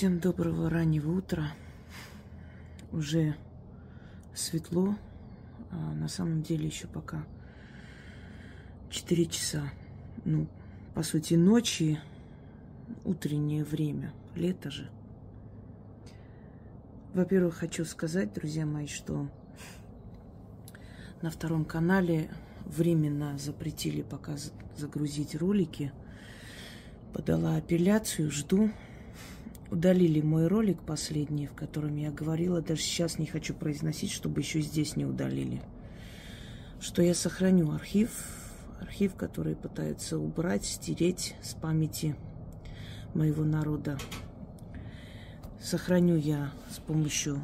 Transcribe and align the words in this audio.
Всем 0.00 0.18
доброго 0.18 0.70
раннего 0.70 1.10
утра. 1.10 1.52
Уже 2.90 3.36
светло, 4.32 4.96
а 5.70 5.92
на 5.92 6.08
самом 6.08 6.40
деле 6.40 6.68
еще 6.68 6.86
пока 6.86 7.26
4 8.88 9.26
часа. 9.26 9.70
Ну, 10.24 10.46
по 10.94 11.02
сути, 11.02 11.34
ночи, 11.34 12.00
утреннее 13.04 13.62
время, 13.62 14.14
лето 14.34 14.70
же. 14.70 14.88
Во-первых, 17.12 17.56
хочу 17.56 17.84
сказать, 17.84 18.32
друзья 18.32 18.64
мои, 18.64 18.86
что 18.86 19.28
на 21.20 21.28
втором 21.28 21.66
канале 21.66 22.30
временно 22.64 23.36
запретили 23.36 24.00
пока 24.00 24.36
загрузить 24.78 25.34
ролики. 25.34 25.92
Подала 27.12 27.56
апелляцию, 27.56 28.30
жду 28.30 28.70
удалили 29.70 30.20
мой 30.20 30.48
ролик 30.48 30.82
последний, 30.82 31.46
в 31.46 31.54
котором 31.54 31.96
я 31.96 32.10
говорила, 32.10 32.60
даже 32.60 32.82
сейчас 32.82 33.18
не 33.18 33.26
хочу 33.26 33.54
произносить, 33.54 34.10
чтобы 34.10 34.40
еще 34.40 34.60
здесь 34.60 34.96
не 34.96 35.04
удалили, 35.04 35.62
что 36.80 37.02
я 37.02 37.14
сохраню 37.14 37.72
архив, 37.72 38.10
архив, 38.80 39.14
который 39.14 39.54
пытаются 39.54 40.18
убрать, 40.18 40.64
стереть 40.64 41.36
с 41.42 41.54
памяти 41.54 42.16
моего 43.14 43.44
народа. 43.44 43.98
Сохраню 45.60 46.16
я 46.16 46.52
с 46.70 46.78
помощью 46.78 47.38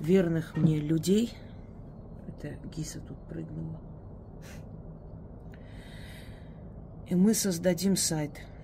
верных 0.00 0.56
мне 0.56 0.80
людей. 0.80 1.32
Это 2.28 2.56
Гиса 2.74 3.00
тут 3.00 3.18
прыгнула. 3.28 3.80
И 7.08 7.14
мы 7.14 7.34
создадим 7.34 7.94
сайт– 7.94 8.32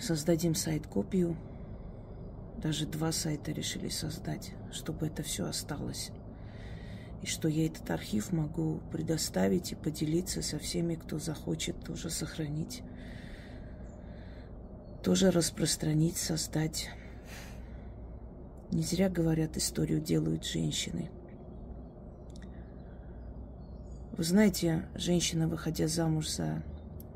Создадим 0.00 0.54
сайт-копию. 0.54 1.36
Даже 2.56 2.86
два 2.86 3.12
сайта 3.12 3.52
решили 3.52 3.90
создать, 3.90 4.52
чтобы 4.72 5.06
это 5.06 5.22
все 5.22 5.44
осталось. 5.44 6.10
И 7.20 7.26
что 7.26 7.48
я 7.48 7.66
этот 7.66 7.90
архив 7.90 8.32
могу 8.32 8.80
предоставить 8.90 9.72
и 9.72 9.74
поделиться 9.74 10.40
со 10.40 10.58
всеми, 10.58 10.94
кто 10.94 11.18
захочет 11.18 11.84
тоже 11.84 12.08
сохранить, 12.08 12.82
тоже 15.02 15.30
распространить, 15.30 16.16
создать. 16.16 16.88
Не 18.72 18.82
зря 18.82 19.10
говорят, 19.10 19.58
историю 19.58 20.00
делают 20.00 20.46
женщины. 20.46 21.10
Вы 24.12 24.24
знаете, 24.24 24.86
женщина, 24.94 25.46
выходя 25.46 25.88
замуж 25.88 26.30
за 26.30 26.62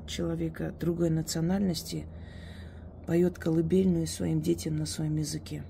человека 0.06 0.74
другой 0.78 1.08
национальности– 1.08 2.04
поет 3.06 3.38
колыбельную 3.38 4.06
своим 4.06 4.40
детям 4.40 4.76
на 4.76 4.86
своем 4.86 5.16
языке, 5.16 5.62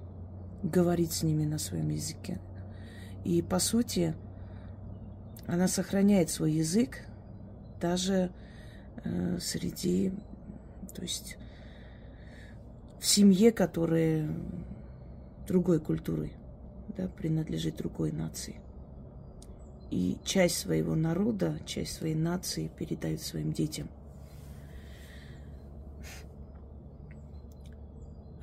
говорит 0.62 1.12
с 1.12 1.22
ними 1.22 1.44
на 1.44 1.58
своем 1.58 1.88
языке. 1.90 2.38
И 3.24 3.42
по 3.42 3.58
сути, 3.58 4.14
она 5.46 5.68
сохраняет 5.68 6.30
свой 6.30 6.52
язык 6.52 7.06
даже 7.80 8.30
э, 9.04 9.38
среди, 9.40 10.12
то 10.94 11.02
есть 11.02 11.36
в 13.00 13.06
семье, 13.06 13.52
которая 13.52 14.28
другой 15.46 15.80
культуры, 15.80 16.30
да, 16.96 17.08
принадлежит 17.08 17.76
другой 17.76 18.12
нации. 18.12 18.56
И 19.90 20.18
часть 20.24 20.58
своего 20.58 20.94
народа, 20.94 21.58
часть 21.66 21.94
своей 21.94 22.14
нации 22.14 22.68
передает 22.68 23.20
своим 23.20 23.52
детям– 23.52 23.88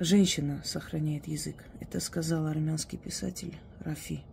Женщина 0.04 0.60
сохраняет 0.64 1.28
язык. 1.28 1.64
Это 1.78 2.00
сказал 2.00 2.48
армянский 2.48 2.98
писатель 2.98 3.56
Рафи. 3.78 4.24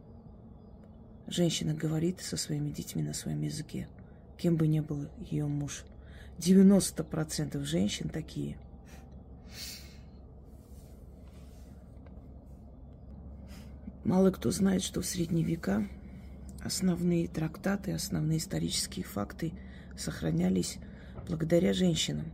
Женщина 1.27 1.75
говорит 1.75 2.21
со 2.21 2.37
своими 2.37 2.71
детьми 2.71 3.03
на 3.03 3.13
своем 3.13 3.43
языке, 3.43 3.87
кем 4.39 4.55
бы 4.55 4.65
ни 4.65 4.79
был 4.79 5.07
ее 5.19 5.45
муж. 5.45 5.85
90% 6.39 7.63
женщин 7.65 8.09
такие. 8.09 8.57
Мало 14.03 14.31
кто 14.31 14.49
знает, 14.49 14.81
что 14.81 15.01
в 15.01 15.05
средние 15.05 15.45
века 15.45 15.87
основные 16.63 17.27
трактаты, 17.27 17.91
основные 17.91 18.39
исторические 18.39 19.05
факты 19.05 19.53
сохранялись 19.95 20.79
благодаря 21.27 21.73
женщинам. 21.73 22.25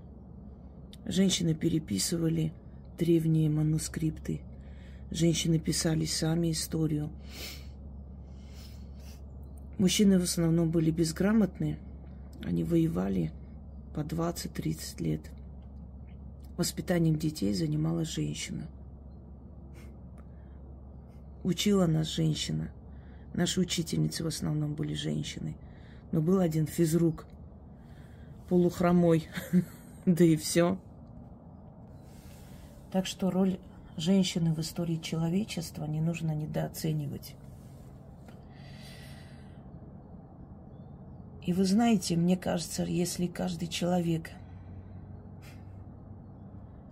Женщины 1.06 1.54
переписывали 1.54 2.54
древние 2.98 3.50
манускрипты. 3.50 4.42
Женщины 5.12 5.60
писали 5.60 6.06
сами 6.06 6.52
историю. 6.52 7.10
Мужчины 9.78 10.20
в 10.20 10.24
основном 10.24 10.72
были 10.72 10.92
безграмотны. 10.92 11.78
Они 12.44 12.64
воевали 12.64 13.32
по 13.94 14.02
20-30 14.02 15.04
лет. 15.04 15.22
Воспитанием 16.58 17.18
детей 17.18 17.54
занималась 17.54 18.10
женщина. 18.10 18.68
Учила 21.44 21.86
нас 21.86 22.08
женщина. 22.08 22.72
Наши 23.34 23.60
учительницы 23.60 24.24
в 24.24 24.28
основном 24.28 24.74
были 24.74 24.94
женщины. 24.94 25.56
Но 26.12 26.22
был 26.22 26.40
один 26.40 26.66
физрук, 26.68 27.26
полухромой, 28.48 29.28
да 30.06 30.24
и 30.24 30.38
все. 30.38 30.80
Так 32.96 33.08
что 33.08 33.30
роль 33.30 33.60
женщины 33.98 34.54
в 34.54 34.62
истории 34.62 34.96
человечества 34.96 35.84
не 35.84 36.00
нужно 36.00 36.32
недооценивать. 36.34 37.36
И 41.44 41.52
вы 41.52 41.66
знаете, 41.66 42.16
мне 42.16 42.38
кажется, 42.38 42.84
если 42.84 43.28
каждый 43.28 43.68
человек 43.68 44.32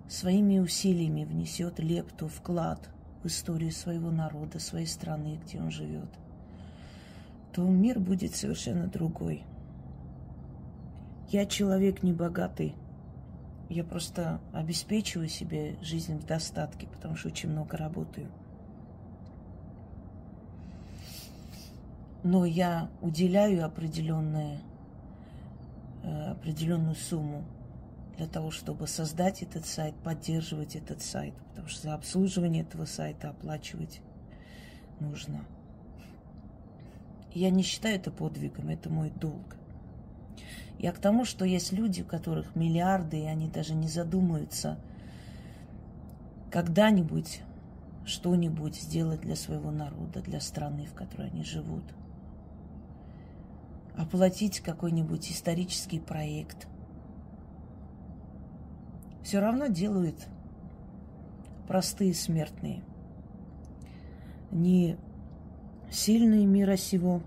своими 0.09 0.59
усилиями 0.59 1.24
внесет 1.24 1.80
лепту, 1.80 2.28
вклад 2.28 2.90
в 3.24 3.28
историю 3.28 3.72
своего 3.72 4.12
народа, 4.12 4.59
своей 4.59 4.88
страны, 4.88 5.40
где 5.46 5.62
он 5.62 5.72
живет, 5.72 6.09
то 7.53 7.64
мир 7.64 8.02
будет 8.02 8.35
совершенно 8.35 8.88
другой. 8.88 9.44
Я 11.30 11.46
человек 11.46 12.03
небогатый, 12.03 12.75
я 13.73 13.84
просто 13.84 14.39
обеспечиваю 14.53 15.28
себе 15.28 15.75
жизнь 15.81 16.17
в 16.17 16.25
достатке, 16.25 16.88
потому 16.88 17.16
что 17.16 17.29
очень 17.29 17.50
много 17.50 17.75
работаю. 17.78 18.31
Но 22.23 22.45
я 22.45 22.89
уделяю 23.01 23.66
определенные, 23.66 24.59
э, 26.03 26.31
определенную 26.31 26.95
сумму 26.95 27.44
для 28.17 28.28
того, 28.28 28.51
чтобы 28.51 28.88
создать 28.88 29.41
этот 29.41 29.66
сайт, 29.66 29.95
поддерживать 29.95 30.75
этот 30.75 31.01
сайт, 31.01 31.34
потому 31.50 31.67
что 31.67 31.81
за 31.81 31.94
обслуживание 31.95 32.63
этого 32.63 32.85
сайта 32.85 33.29
оплачивать 33.29 34.01
нужно. 35.00 35.44
Я 37.34 37.50
не 37.50 37.63
считаю 37.63 37.95
это 37.95 38.11
подвигом, 38.11 38.69
это 38.69 38.90
мой 38.90 39.09
долг. 39.09 39.57
Я 40.80 40.92
к 40.92 41.00
тому, 41.00 41.26
что 41.26 41.46
есть 41.46 41.72
люди, 41.72 42.02
у 42.02 42.06
которых 42.06 42.56
миллиарды, 42.56 43.20
и 43.20 43.26
они 43.26 43.48
даже 43.48 43.74
не 43.74 43.88
задумаются 43.88 44.78
когда-нибудь 46.52 47.42
что-нибудь 48.06 48.76
сделать 48.76 49.22
для 49.22 49.36
своего 49.36 49.72
народа, 49.72 50.22
для 50.22 50.40
страны, 50.42 50.86
в 50.86 50.94
которой 50.94 51.30
они 51.30 51.44
живут. 51.44 51.84
Оплатить 53.96 54.60
какой-нибудь 54.60 55.32
исторический 55.32 56.00
проект. 56.00 56.68
Все 59.24 59.40
равно 59.40 59.68
делают 59.68 60.28
простые 61.68 62.14
смертные. 62.14 62.84
Не 64.52 64.97
сильные 65.93 66.45
мира 66.45 66.75
сего, 66.75 67.22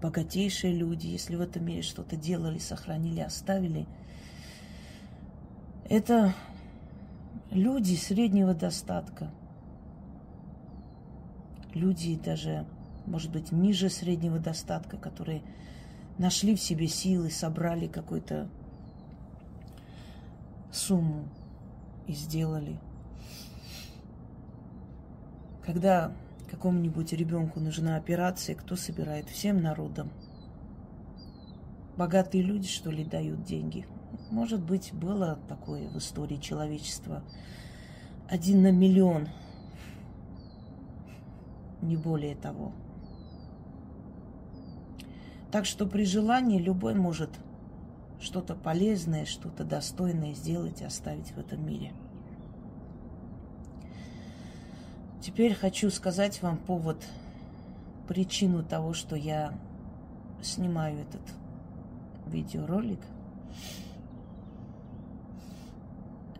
богатейшие 0.00 0.72
люди, 0.72 1.08
если 1.08 1.34
в 1.34 1.40
этом 1.40 1.66
мире 1.66 1.82
что-то 1.82 2.16
делали, 2.16 2.58
сохранили, 2.58 3.20
оставили, 3.20 3.86
это 5.88 6.32
люди 7.50 7.96
среднего 7.96 8.54
достатка. 8.54 9.30
Люди 11.74 12.16
даже, 12.16 12.64
может 13.04 13.32
быть, 13.32 13.50
ниже 13.50 13.90
среднего 13.90 14.38
достатка, 14.38 14.96
которые 14.96 15.42
нашли 16.16 16.54
в 16.54 16.60
себе 16.60 16.86
силы, 16.86 17.30
собрали 17.30 17.88
какую-то 17.88 18.48
сумму 20.70 21.28
и 22.06 22.12
сделали. 22.12 22.78
Когда 25.66 26.12
какому-нибудь 26.54 27.12
ребенку 27.12 27.58
нужна 27.58 27.96
операция, 27.96 28.54
кто 28.54 28.76
собирает? 28.76 29.28
Всем 29.28 29.60
народом. 29.60 30.10
Богатые 31.96 32.42
люди, 32.44 32.68
что 32.68 32.90
ли, 32.90 33.04
дают 33.04 33.42
деньги? 33.44 33.86
Может 34.30 34.64
быть, 34.64 34.92
было 34.92 35.38
такое 35.48 35.88
в 35.88 35.98
истории 35.98 36.36
человечества. 36.36 37.22
Один 38.28 38.62
на 38.62 38.70
миллион. 38.70 39.28
Не 41.82 41.96
более 41.96 42.36
того. 42.36 42.72
Так 45.50 45.66
что 45.66 45.86
при 45.86 46.04
желании 46.04 46.58
любой 46.58 46.94
может 46.94 47.30
что-то 48.20 48.54
полезное, 48.54 49.24
что-то 49.24 49.64
достойное 49.64 50.34
сделать 50.34 50.80
и 50.80 50.84
оставить 50.84 51.32
в 51.32 51.38
этом 51.38 51.66
мире. 51.66 51.92
Теперь 55.24 55.54
хочу 55.54 55.88
сказать 55.88 56.42
вам 56.42 56.58
повод, 56.58 57.02
причину 58.06 58.62
того, 58.62 58.92
что 58.92 59.16
я 59.16 59.54
снимаю 60.42 60.98
этот 60.98 61.22
видеоролик. 62.26 63.00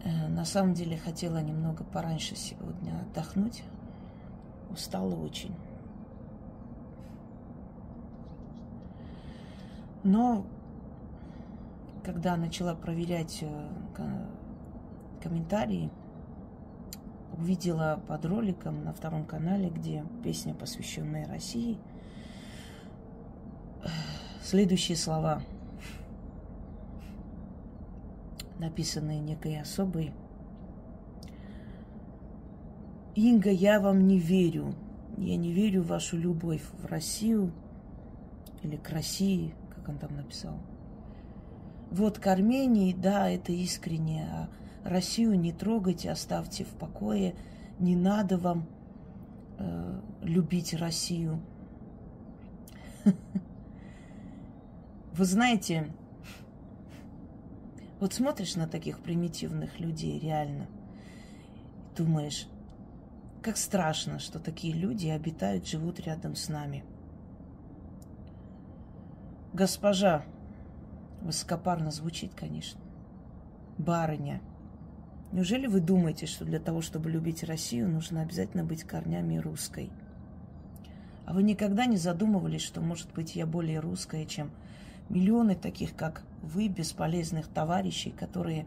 Э, 0.04 0.28
на 0.28 0.44
самом 0.44 0.74
деле 0.74 0.98
хотела 0.98 1.38
немного 1.38 1.82
пораньше 1.82 2.36
сегодня 2.36 3.00
отдохнуть. 3.00 3.62
Устала 4.70 5.14
очень. 5.14 5.56
Но 10.02 10.44
когда 12.04 12.36
начала 12.36 12.74
проверять 12.74 13.38
э, 13.40 13.68
комментарии, 15.22 15.90
увидела 17.38 18.02
под 18.06 18.24
роликом 18.26 18.84
на 18.84 18.92
втором 18.92 19.24
канале, 19.24 19.70
где 19.70 20.04
песня, 20.22 20.54
посвященная 20.54 21.26
России, 21.26 21.78
следующие 24.42 24.96
слова, 24.96 25.42
написанные 28.58 29.20
некой 29.20 29.60
особой. 29.60 30.12
Инга, 33.14 33.50
я 33.50 33.80
вам 33.80 34.06
не 34.06 34.18
верю. 34.18 34.74
Я 35.16 35.36
не 35.36 35.52
верю 35.52 35.82
в 35.82 35.86
вашу 35.86 36.16
любовь 36.16 36.62
в 36.78 36.86
Россию 36.86 37.52
или 38.62 38.76
к 38.76 38.90
России, 38.90 39.54
как 39.74 39.88
он 39.88 39.98
там 39.98 40.16
написал. 40.16 40.58
Вот 41.90 42.18
к 42.18 42.26
Армении, 42.26 42.92
да, 42.92 43.30
это 43.30 43.52
искренне, 43.52 44.26
а 44.28 44.48
Россию 44.84 45.38
не 45.40 45.52
трогайте, 45.52 46.10
оставьте 46.10 46.64
в 46.64 46.68
покое. 46.68 47.34
Не 47.78 47.96
надо 47.96 48.36
вам 48.36 48.68
э, 49.58 50.00
любить 50.22 50.74
Россию. 50.74 51.40
Вы 55.12 55.24
знаете, 55.24 55.90
вот 57.98 58.12
смотришь 58.12 58.56
на 58.56 58.68
таких 58.68 58.98
примитивных 59.00 59.80
людей, 59.80 60.18
реально, 60.18 60.66
думаешь, 61.96 62.46
как 63.42 63.56
страшно, 63.56 64.18
что 64.18 64.38
такие 64.38 64.74
люди 64.74 65.08
обитают, 65.08 65.66
живут 65.66 66.00
рядом 66.00 66.34
с 66.34 66.48
нами. 66.48 66.84
Госпожа, 69.54 70.24
высокопарно 71.22 71.90
звучит, 71.90 72.34
конечно, 72.34 72.80
барыня– 73.78 74.42
Неужели 75.34 75.66
вы 75.66 75.80
думаете, 75.80 76.26
что 76.26 76.44
для 76.44 76.60
того, 76.60 76.80
чтобы 76.80 77.10
любить 77.10 77.42
Россию, 77.42 77.90
нужно 77.90 78.22
обязательно 78.22 78.62
быть 78.62 78.84
корнями 78.84 79.36
русской? 79.36 79.90
А 81.26 81.32
вы 81.34 81.42
никогда 81.42 81.86
не 81.86 81.96
задумывались, 81.96 82.62
что, 82.62 82.80
может 82.80 83.12
быть, 83.14 83.34
я 83.34 83.44
более 83.44 83.80
русская, 83.80 84.26
чем 84.26 84.52
миллионы 85.08 85.56
таких, 85.56 85.96
как 85.96 86.22
вы, 86.40 86.68
бесполезных 86.68 87.48
товарищей, 87.48 88.12
которые 88.12 88.64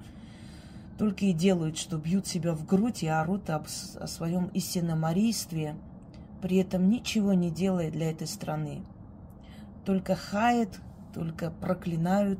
только 0.97 1.27
и 1.27 1.31
делают, 1.31 1.77
что 1.77 1.97
бьют 1.97 2.27
себя 2.27 2.53
в 2.53 2.65
грудь 2.65 3.01
и 3.01 3.07
орут 3.07 3.49
об, 3.49 3.67
о 3.95 4.07
своем 4.07 4.47
истинном 4.47 5.05
арийстве, 5.05 5.73
при 6.41 6.57
этом 6.57 6.89
ничего 6.89 7.31
не 7.31 7.49
делая 7.49 7.91
для 7.91 8.11
этой 8.11 8.27
страны. 8.27 8.81
Только 9.85 10.15
хаят, 10.15 10.81
только 11.13 11.49
проклинают, 11.49 12.39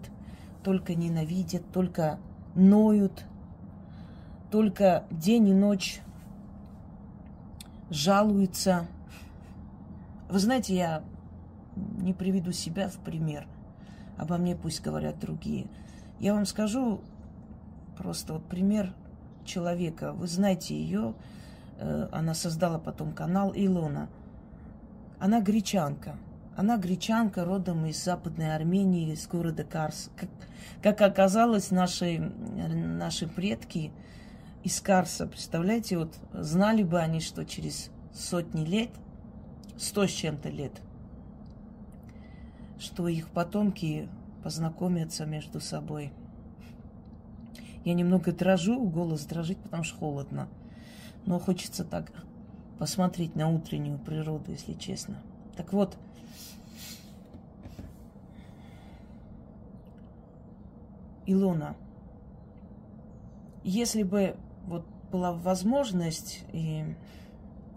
только 0.66 0.96
ненавидят, 0.96 1.64
только 1.72 2.20
ноют– 2.56 3.24
только 4.50 5.04
день 5.12 5.50
и 5.50 5.54
ночь 5.54 6.02
жалуется. 7.90 8.86
Вы 10.30 10.40
знаете, 10.40 10.76
я 10.76 11.04
не 11.76 12.14
приведу 12.14 12.52
себя 12.52 12.88
в 12.90 12.98
пример. 12.98 13.48
Обо 14.18 14.38
мне 14.38 14.56
пусть 14.56 14.82
говорят 14.82 15.20
другие. 15.20 15.68
Я 16.20 16.34
вам 16.34 16.46
скажу 16.46 17.02
просто 17.98 18.34
вот 18.34 18.46
пример 18.46 18.94
человека. 19.46 20.14
Вы 20.14 20.28
знаете 20.28 20.76
ее, 20.76 21.14
э, 21.78 22.08
она 22.12 22.34
создала 22.34 22.80
потом 22.80 23.14
канал 23.14 23.54
Илона. 23.56 24.10
Она 25.20 25.42
гречанка. 25.42 26.16
Она 26.56 26.78
гречанка, 26.78 27.46
родом 27.46 27.86
из 27.86 28.04
Западной 28.04 28.56
Армении, 28.56 29.14
из 29.14 29.28
города 29.28 29.64
Карс. 29.64 30.10
Как, 30.16 30.30
как 30.82 31.02
оказалось, 31.02 31.70
наши, 31.70 32.18
наши 32.18 33.28
предки– 33.28 33.92
из 34.64 34.82
Карса. 34.82 35.28
Представляете, 35.28 35.98
вот 35.98 36.16
знали 36.34 36.84
бы 36.84 37.00
они, 37.00 37.20
что 37.20 37.46
через 37.46 37.90
сотни 38.14 38.66
лет, 38.66 38.90
сто 39.78 40.06
с 40.08 40.12
чем-то 40.12 40.50
лет, 40.50 40.82
что 42.80 43.08
их 43.08 43.30
потомки 43.30 44.10
познакомятся 44.44 45.26
между 45.26 45.60
собой. 45.60 46.12
Я 47.86 47.94
немного 47.94 48.32
дрожу, 48.34 48.86
голос 48.88 49.26
дрожит, 49.26 49.58
потому 49.60 49.84
что 49.84 49.98
холодно. 49.98 50.48
Но 51.26 51.40
хочется 51.40 51.86
так 51.86 52.12
посмотреть 52.80 53.36
на 53.36 53.50
утреннюю 53.50 53.98
природу, 53.98 54.52
если 54.52 54.74
честно. 54.74 55.18
Так 55.56 55.74
вот, 55.74 55.98
Илона, 61.26 61.76
если 63.64 64.04
бы 64.04 64.38
вот 64.68 64.86
была 65.12 65.32
возможность, 65.32 66.44
и 66.52 66.84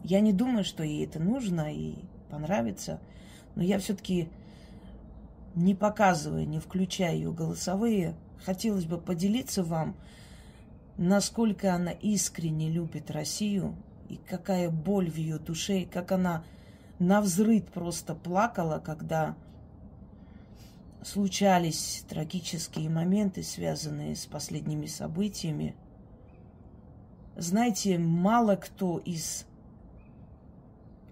я 0.03 0.21
не 0.21 0.33
думаю, 0.33 0.65
что 0.65 0.83
ей 0.83 1.07
это 1.07 1.21
нужно 1.21 1.73
и 1.73 1.95
понравится, 2.29 3.01
но 3.55 3.63
я 3.63 3.79
все-таки 3.79 4.29
не 5.55 5.75
показывая, 5.75 6.45
не 6.45 6.59
включая 6.59 7.15
ее 7.15 7.33
голосовые, 7.33 8.15
хотелось 8.45 8.85
бы 8.85 8.99
поделиться 8.99 9.63
вам, 9.63 9.97
насколько 10.97 11.75
она 11.75 11.93
искренне 11.93 12.69
любит 12.69 13.11
Россию, 13.11 13.75
и 14.09 14.17
какая 14.17 14.71
боль 14.71 15.11
в 15.11 15.17
ее 15.17 15.39
душе, 15.39 15.81
и 15.81 15.87
как 15.87 16.13
она 16.13 16.45
на 16.99 17.21
взрыв 17.21 17.65
просто 17.67 18.15
плакала, 18.15 18.81
когда 18.85 19.37
случались 21.03 22.05
трагические 22.09 22.91
моменты, 22.91 23.43
связанные 23.43 24.17
с 24.17 24.27
последними 24.27 24.87
событиями– 24.87 25.77
знаете, 27.41 27.97
мало 27.97 28.57
кто 28.57 28.99
из 28.99 29.47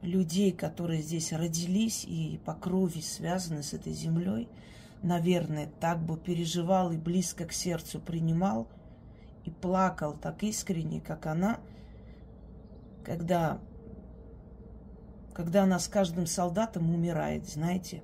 людей, 0.02 0.52
которые 0.52 1.00
здесь 1.00 1.32
родились 1.32 2.04
и 2.04 2.38
по 2.44 2.52
крови 2.54 3.00
связаны 3.00 3.62
с 3.62 3.73
этой 3.73 3.94
землей, 3.94 4.47
наверное, 5.02 5.70
так 5.80 5.99
бы 6.00 6.18
переживал 6.18 6.92
и 6.92 6.99
близко 6.99 7.47
к 7.47 7.52
сердцу 7.52 7.99
принимал 7.99 8.68
и 9.44 9.50
плакал 9.50 10.12
так 10.12 10.42
искренне, 10.42 11.00
как 11.00 11.25
она, 11.25 11.61
когда, 13.04 13.58
когда 15.32 15.62
она 15.62 15.78
с 15.78 15.88
каждым 15.88 16.26
солдатом 16.26 16.94
умирает, 16.94 17.49
знаете. 17.49 18.02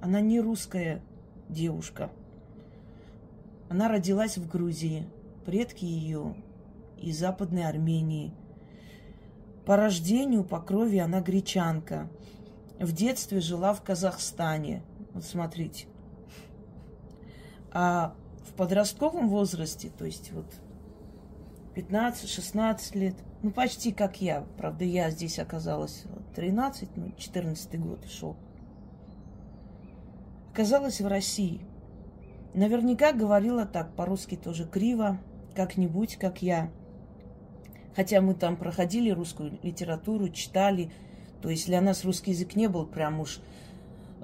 Она 0.00 0.22
не 0.22 0.40
русская 0.40 1.02
девушка. 1.50 2.10
Она 3.68 3.88
родилась 3.88 4.38
в 4.38 4.48
Грузии. 4.48 5.06
Предки 5.44 5.84
ее 5.84 6.34
из 7.00 7.18
Западной 7.18 7.66
Армении. 7.66 8.32
По 9.64 9.76
рождению, 9.76 10.44
по 10.44 10.60
крови 10.60 10.98
она 10.98 11.20
гречанка. 11.20 12.08
В 12.78 12.92
детстве 12.92 13.40
жила 13.40 13.74
в 13.74 13.82
Казахстане. 13.82 14.82
Вот 15.12 15.24
смотрите. 15.24 15.86
А 17.72 18.14
в 18.44 18.52
подростковом 18.54 19.28
возрасте, 19.28 19.90
то 19.96 20.04
есть 20.04 20.32
вот 20.32 20.46
15-16 21.74 22.98
лет, 22.98 23.14
ну 23.42 23.50
почти 23.50 23.92
как 23.92 24.20
я, 24.20 24.44
правда, 24.56 24.84
я 24.84 25.10
здесь 25.10 25.38
оказалась 25.38 26.04
13, 26.34 26.96
ну 26.96 27.12
14 27.16 27.80
год 27.80 28.04
шел, 28.06 28.36
оказалась 30.52 31.00
в 31.00 31.06
России. 31.06 31.60
Наверняка 32.54 33.12
говорила 33.12 33.64
так, 33.66 33.94
по-русски 33.94 34.36
тоже 34.36 34.66
криво, 34.66 35.18
как-нибудь, 35.54 36.16
как 36.16 36.42
я. 36.42 36.70
Хотя 37.94 38.20
мы 38.20 38.34
там 38.34 38.56
проходили 38.56 39.10
русскую 39.10 39.58
литературу, 39.62 40.28
читали. 40.28 40.90
То 41.42 41.48
есть 41.48 41.66
для 41.66 41.80
нас 41.80 42.04
русский 42.04 42.32
язык 42.32 42.54
не 42.54 42.68
был 42.68 42.86
прям 42.86 43.20
уж, 43.20 43.40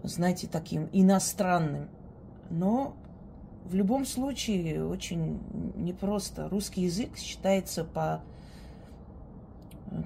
знаете, 0.03 0.47
таким 0.47 0.89
иностранным. 0.93 1.89
Но 2.51 2.97
в 3.65 3.75
любом 3.75 4.05
случае 4.05 4.85
очень 4.85 5.41
непросто. 5.75 6.49
Русский 6.49 6.83
язык 6.83 7.17
считается 7.17 7.85
по 7.85 8.23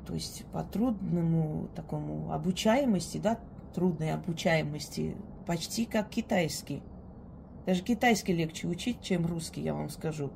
то 0.06 0.14
есть 0.14 0.44
по 0.52 0.62
трудному 0.62 1.68
такому 1.74 2.32
обучаемости, 2.32 3.18
да, 3.18 3.38
трудной 3.74 4.12
обучаемости, 4.12 5.16
почти 5.46 5.86
как 5.86 6.10
китайский. 6.10 6.82
Даже 7.66 7.82
китайский 7.82 8.32
легче 8.32 8.66
учить, 8.66 9.02
чем 9.02 9.26
русский, 9.26 9.62
я 9.62 9.74
вам 9.74 9.88
скажу. 9.88 10.30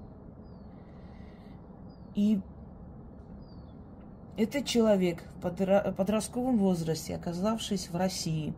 И 2.14 2.40
этот 4.36 4.66
человек 4.66 5.22
в 5.42 5.92
подростковом 5.92 6.58
возрасте, 6.58 7.16
оказавшись 7.16 7.88
в 7.88 7.96
России, 7.96 8.54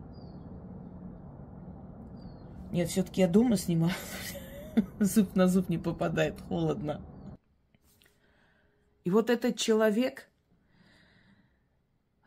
нет, 2.71 2.89
все-таки 2.89 3.21
я 3.21 3.27
дома 3.27 3.57
снимаю, 3.57 3.93
зуб 4.99 5.35
на 5.35 5.47
зуб 5.47 5.69
не 5.69 5.77
попадает, 5.77 6.39
холодно. 6.49 7.01
И 9.03 9.09
вот 9.09 9.29
этот 9.29 9.55
человек 9.57 10.27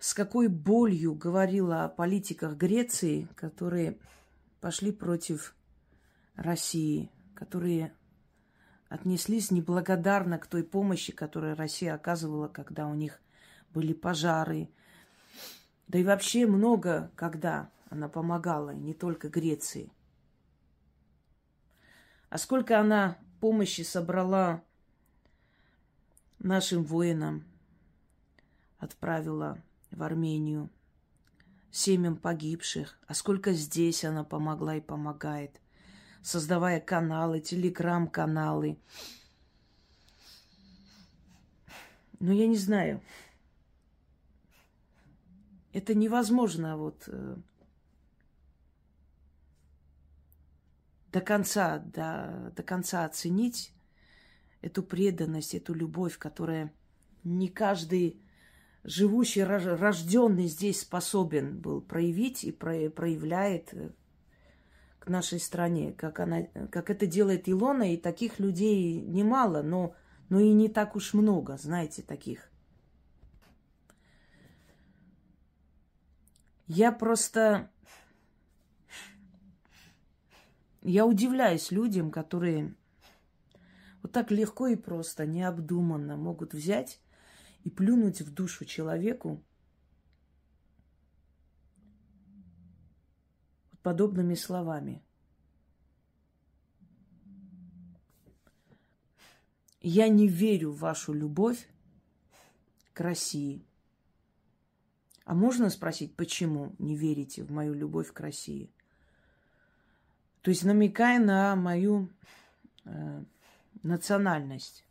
с 0.00 0.14
какой 0.14 0.49
болью 0.49 1.14
говорила 1.14 1.85
о 1.85 1.88
политиках 1.88 2.57
Греции, 2.57 3.28
которые 3.37 3.99
пошли 4.61 4.92
против 4.92 5.54
России, 6.37 7.11
которые 7.35 7.92
отнеслись 8.88 9.50
неблагодарно 9.50 10.38
к 10.38 10.47
той 10.47 10.64
помощи, 10.64 11.12
которую 11.12 11.54
Россия 11.54 11.95
оказывала, 11.95 12.49
когда 12.49 12.87
у 12.87 12.95
них 12.95 13.21
были 13.72 13.92
пожары. 13.92 14.68
Да 15.88 15.98
и 15.98 16.04
вообще 16.04 16.46
много, 16.46 17.10
когда 17.16 17.70
она 17.88 18.08
помогала, 18.08 18.70
не 18.70 18.94
только 18.94 19.28
Греции. 19.28 19.92
А 22.28 22.38
сколько 22.38 22.78
она 22.78 23.18
помощи 23.40 23.82
собрала 23.82 24.62
нашим 26.38 26.84
воинам, 26.84 27.44
отправила 28.78 29.58
в 29.90 30.02
Армению, 30.02 30.70
семьям 31.70 32.16
погибших, 32.16 32.98
а 33.06 33.14
сколько 33.14 33.52
здесь 33.52 34.04
она 34.04 34.24
помогла 34.24 34.76
и 34.76 34.80
помогает, 34.80 35.60
создавая 36.22 36.80
каналы, 36.80 37.40
телеграм-каналы. 37.40 38.78
Ну, 42.20 42.32
я 42.32 42.46
не 42.46 42.56
знаю. 42.56 43.00
Это 45.72 45.94
невозможно 45.94 46.76
вот 46.76 47.04
э, 47.06 47.36
до 51.12 51.20
конца, 51.20 51.78
до, 51.78 52.52
до 52.56 52.62
конца 52.62 53.04
оценить 53.04 53.72
эту 54.62 54.82
преданность, 54.82 55.54
эту 55.54 55.74
любовь, 55.74 56.18
которая 56.18 56.72
не 57.22 57.48
каждый 57.48 58.20
живущий, 58.84 59.42
рожденный 59.44 60.46
здесь 60.46 60.80
способен 60.80 61.58
был 61.58 61.80
проявить 61.80 62.44
и 62.44 62.52
проявляет 62.52 63.72
э, 63.72 63.90
к 64.98 65.08
нашей 65.08 65.40
стране, 65.40 65.92
как, 65.92 66.20
она, 66.20 66.42
как 66.70 66.90
это 66.90 67.06
делает 67.06 67.48
Илона, 67.48 67.94
и 67.94 67.96
таких 67.96 68.38
людей 68.38 69.00
немало, 69.00 69.62
но, 69.62 69.94
но 70.28 70.40
и 70.40 70.52
не 70.52 70.68
так 70.68 70.96
уж 70.96 71.14
много, 71.14 71.56
знаете, 71.56 72.02
таких. 72.02 72.50
Я 76.72 76.92
просто... 76.92 77.68
Я 80.82 81.04
удивляюсь 81.04 81.72
людям, 81.72 82.12
которые 82.12 82.76
вот 84.02 84.12
так 84.12 84.30
легко 84.30 84.68
и 84.68 84.76
просто, 84.76 85.26
необдуманно 85.26 86.16
могут 86.16 86.54
взять 86.54 87.00
и 87.64 87.70
плюнуть 87.70 88.20
в 88.20 88.32
душу 88.32 88.64
человеку 88.64 89.42
подобными 93.82 94.34
словами. 94.34 95.02
Я 99.80 100.08
не 100.08 100.28
верю 100.28 100.70
в 100.70 100.78
вашу 100.78 101.12
любовь 101.14 101.68
к 102.92 103.00
России. 103.00 103.66
А 105.30 105.34
можно 105.34 105.70
спросить, 105.70 106.16
почему 106.16 106.75
не 106.80 106.96
верите 106.96 107.44
в 107.44 107.52
мою 107.52 107.72
любовь 107.72 108.12
к 108.12 108.18
России? 108.18 108.68
То 110.40 110.50
есть 110.50 110.64
намекая 110.64 111.20
на 111.20 111.54
мою 111.54 112.08
э, 112.84 113.22
национальность. 113.84 114.84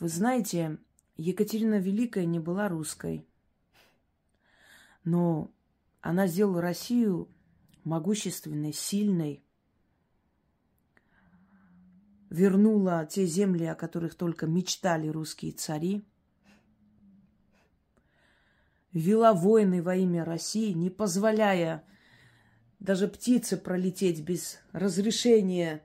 Вы 0.00 0.08
знаете, 0.08 0.78
Екатерина 1.16 1.78
Великая 1.78 2.26
не 2.26 2.40
была 2.40 2.68
русской, 2.68 3.24
но 5.04 5.52
она 6.00 6.26
сделала 6.26 6.60
Россию 6.60 7.28
могущественной, 7.84 8.72
сильной, 8.72 9.44
вернула 12.28 13.06
те 13.06 13.24
земли, 13.24 13.66
о 13.66 13.76
которых 13.76 14.16
только 14.16 14.48
мечтали 14.48 15.06
русские 15.06 15.52
цари, 15.52 16.04
вела 18.92 19.32
войны 19.32 19.82
во 19.82 19.96
имя 19.96 20.24
России, 20.24 20.72
не 20.72 20.90
позволяя 20.90 21.84
даже 22.78 23.08
птице 23.08 23.56
пролететь 23.56 24.22
без 24.22 24.58
разрешения, 24.72 25.82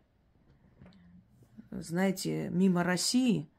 знаете, 1.71 2.49
мимо 2.49 2.83
России– 2.83 3.49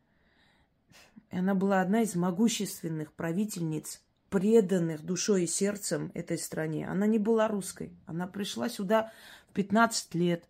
она 1.30 1.54
была 1.54 1.80
одна 1.80 2.02
из 2.02 2.14
могущественных 2.14 3.12
правительниц, 3.12 4.02
преданных 4.30 5.04
душой 5.04 5.44
и 5.44 5.46
сердцем 5.46 6.10
этой 6.14 6.38
стране. 6.38 6.88
Она 6.88 7.06
не 7.06 7.18
была 7.18 7.48
русской. 7.48 7.92
Она 8.06 8.26
пришла 8.26 8.68
сюда 8.68 9.12
в 9.50 9.52
15 9.52 10.14
лет. 10.14 10.48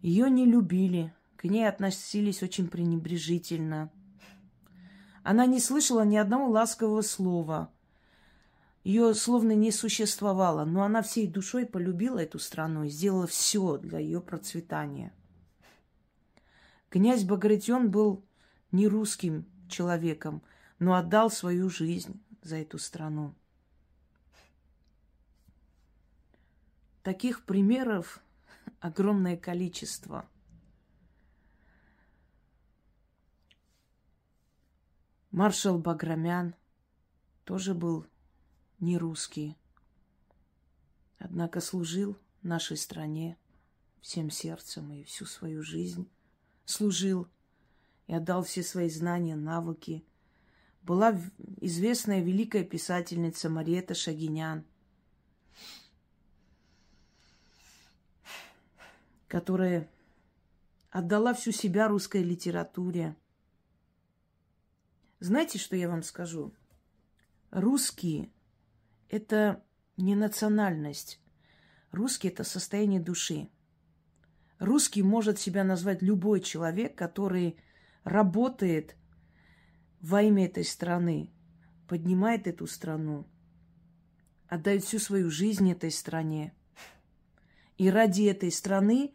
Ее 0.00 0.28
не 0.30 0.46
любили, 0.46 1.14
к 1.36 1.44
ней 1.44 1.68
относились 1.68 2.42
очень 2.42 2.68
пренебрежительно. 2.68 3.90
Она 5.22 5.46
не 5.46 5.60
слышала 5.60 6.04
ни 6.04 6.16
одного 6.16 6.48
ласкового 6.48 7.02
слова. 7.02 7.70
Ее 8.82 9.14
словно 9.14 9.52
не 9.52 9.70
существовало, 9.70 10.64
но 10.64 10.82
она 10.82 11.02
всей 11.02 11.28
душой 11.28 11.66
полюбила 11.66 12.18
эту 12.18 12.40
страну 12.40 12.84
и 12.84 12.88
сделала 12.88 13.28
все 13.28 13.78
для 13.78 13.98
ее 13.98 14.20
процветания. 14.20 15.12
Князь 16.88 17.24
Багратион 17.24 17.90
был 17.90 18.24
не 18.72 18.88
русским 18.88 19.46
человеком, 19.68 20.42
но 20.80 20.94
отдал 20.94 21.30
свою 21.30 21.70
жизнь 21.70 22.20
за 22.42 22.56
эту 22.56 22.78
страну. 22.78 23.34
Таких 27.04 27.44
примеров 27.44 28.20
огромное 28.80 29.36
количество. 29.36 30.26
Маршал 35.32 35.78
Баграмян 35.78 36.54
тоже 37.44 37.74
был 37.74 38.06
не 38.78 38.96
русский, 38.96 39.56
однако 41.18 41.60
служил 41.60 42.16
нашей 42.42 42.76
стране 42.76 43.36
всем 44.00 44.30
сердцем 44.30 44.92
и 44.92 45.04
всю 45.04 45.26
свою 45.26 45.62
жизнь 45.62 46.08
служил– 46.64 47.26
и 48.06 48.14
отдал 48.14 48.42
все 48.44 48.62
свои 48.62 48.90
знания, 48.90 49.36
навыки. 49.36 50.04
Была 50.82 51.18
известная 51.60 52.20
великая 52.20 52.64
писательница 52.64 53.48
Мариета 53.48 53.94
Шагинян, 53.94 54.64
которая 59.28 59.88
отдала 60.90 61.32
всю 61.34 61.52
себя 61.52 61.88
русской 61.88 62.22
литературе. 62.22 63.16
Знаете, 65.22 65.58
что 65.58 65.76
я 65.76 65.88
вам 65.88 66.02
скажу? 66.02 66.52
Русские– 67.50 68.30
это 69.08 69.62
не 69.96 70.14
национальность. 70.14 71.20
Русский– 71.92 72.28
это 72.28 72.44
состояние 72.44 73.00
души. 73.00 73.48
Русский 74.58 75.02
может 75.02 75.38
себя 75.38 75.64
назвать 75.64 76.02
любой 76.02 76.40
человек, 76.40 76.96
который– 76.96 77.56
работает 78.04 78.96
во 80.00 80.22
имя 80.22 80.46
этой 80.46 80.64
страны, 80.64 81.30
поднимает 81.86 82.46
эту 82.46 82.66
страну, 82.66 83.26
отдает 84.48 84.82
всю 84.84 84.98
свою 84.98 85.30
жизнь 85.30 85.70
этой 85.70 85.90
стране. 85.90 86.54
И 87.78 87.90
ради 87.90 88.24
этой 88.24 88.50
страны 88.50 89.14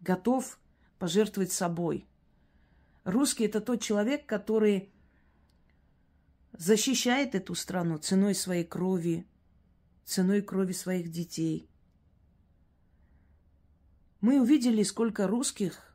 готов 0.00 0.58
пожертвовать 0.98 1.52
собой. 1.52 2.06
Русский– 3.02 3.44
это 3.46 3.60
тот 3.60 3.82
человек, 3.82 4.26
который 4.26 4.93
защищает 6.56 7.34
эту 7.34 7.54
страну 7.54 7.98
ценой 7.98 8.34
своей 8.34 8.64
крови, 8.64 9.26
ценой 10.04 10.42
крови 10.42 10.72
своих 10.72 11.10
детей. 11.10 11.68
Мы 14.20 14.40
увидели, 14.40 14.82
сколько 14.82 15.26
русских 15.26 15.94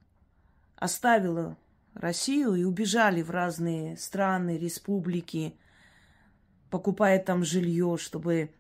оставило 0.76 1.58
Россию 1.94 2.56
и 2.56 2.64
убежали 2.64 3.22
в 3.22 3.32
разные 3.32 3.98
страны, 3.98 4.58
республики, 4.58 5.58
покупая 6.70 7.24
там 7.24 7.44
жилье, 7.44 7.98
чтобы 7.98 8.54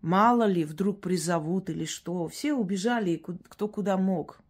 мало 0.00 0.44
ли 0.44 0.64
вдруг 0.64 1.00
призовут 1.00 1.68
или 1.70 1.84
что. 1.84 2.28
Все 2.28 2.54
убежали, 2.54 3.16
кто 3.16 3.68
куда 3.68 3.96
мог. 3.96 4.40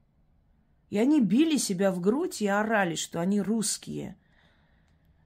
И 0.90 0.98
они 0.98 1.20
били 1.20 1.56
себя 1.56 1.90
в 1.90 2.00
грудь 2.00 2.42
и 2.42 2.46
орали, 2.46 2.96
что 2.96 3.20
они 3.20 3.40
русские. 3.40 4.16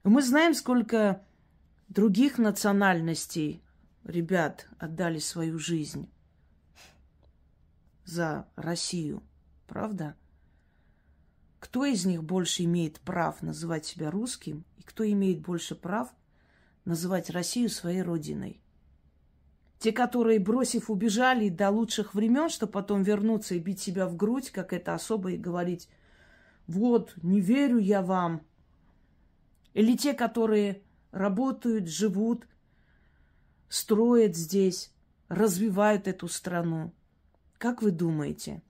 Мы 0.07 0.23
знаем, 0.23 0.55
сколько 0.55 1.21
других 1.89 2.39
национальностей 2.39 3.61
ребят 4.05 4.69
отдали 4.79 5.19
свою 5.19 5.59
жизнь 5.59 6.09
за 8.05 8.47
Россию. 8.55 9.25
Правда? 9.67 10.15
Кто 11.59 11.85
из 11.85 12.07
них 12.07 12.23
больше 12.23 12.63
имеет 12.63 13.01
прав 13.01 13.43
называть 13.43 13.85
себя 13.85 14.13
русским, 14.13 14.65
и 14.77 14.83
кто 14.83 15.05
имеет 15.11 15.41
больше 15.41 15.75
прав 15.75 16.15
называть 16.85 17.29
Россию 17.31 17.69
своей 17.69 18.03
родиной? 18.03 18.61
Те, 19.81 19.91
которые, 19.91 20.39
бросив, 20.39 20.89
убежали 20.89 21.49
до 21.49 21.69
лучших 21.71 22.15
времен, 22.15 22.49
чтобы 22.49 22.71
потом 22.71 23.03
вернуться 23.03 23.57
и 23.57 23.59
бить 23.59 23.81
себя 23.81 24.07
в 24.07 24.15
грудь, 24.15 24.53
как 24.53 24.73
это 24.73 24.95
особо, 24.95 25.33
и 25.33 25.37
говорить, 25.37 25.89
вот, 26.69 27.13
не 27.25 27.41
верю 27.41 27.79
я 27.79 28.03
вам. 28.03 28.46
Или 29.77 29.95
те, 29.95 30.15
которые 30.15 30.81
работают, 31.11 31.87
живут, 31.87 32.49
строят 33.69 34.35
здесь, 34.35 34.91
развивают 35.29 36.09
эту 36.09 36.29
страну. 36.29 36.95
Как 37.59 37.83
вы 37.83 37.91
думаете? 37.91 38.63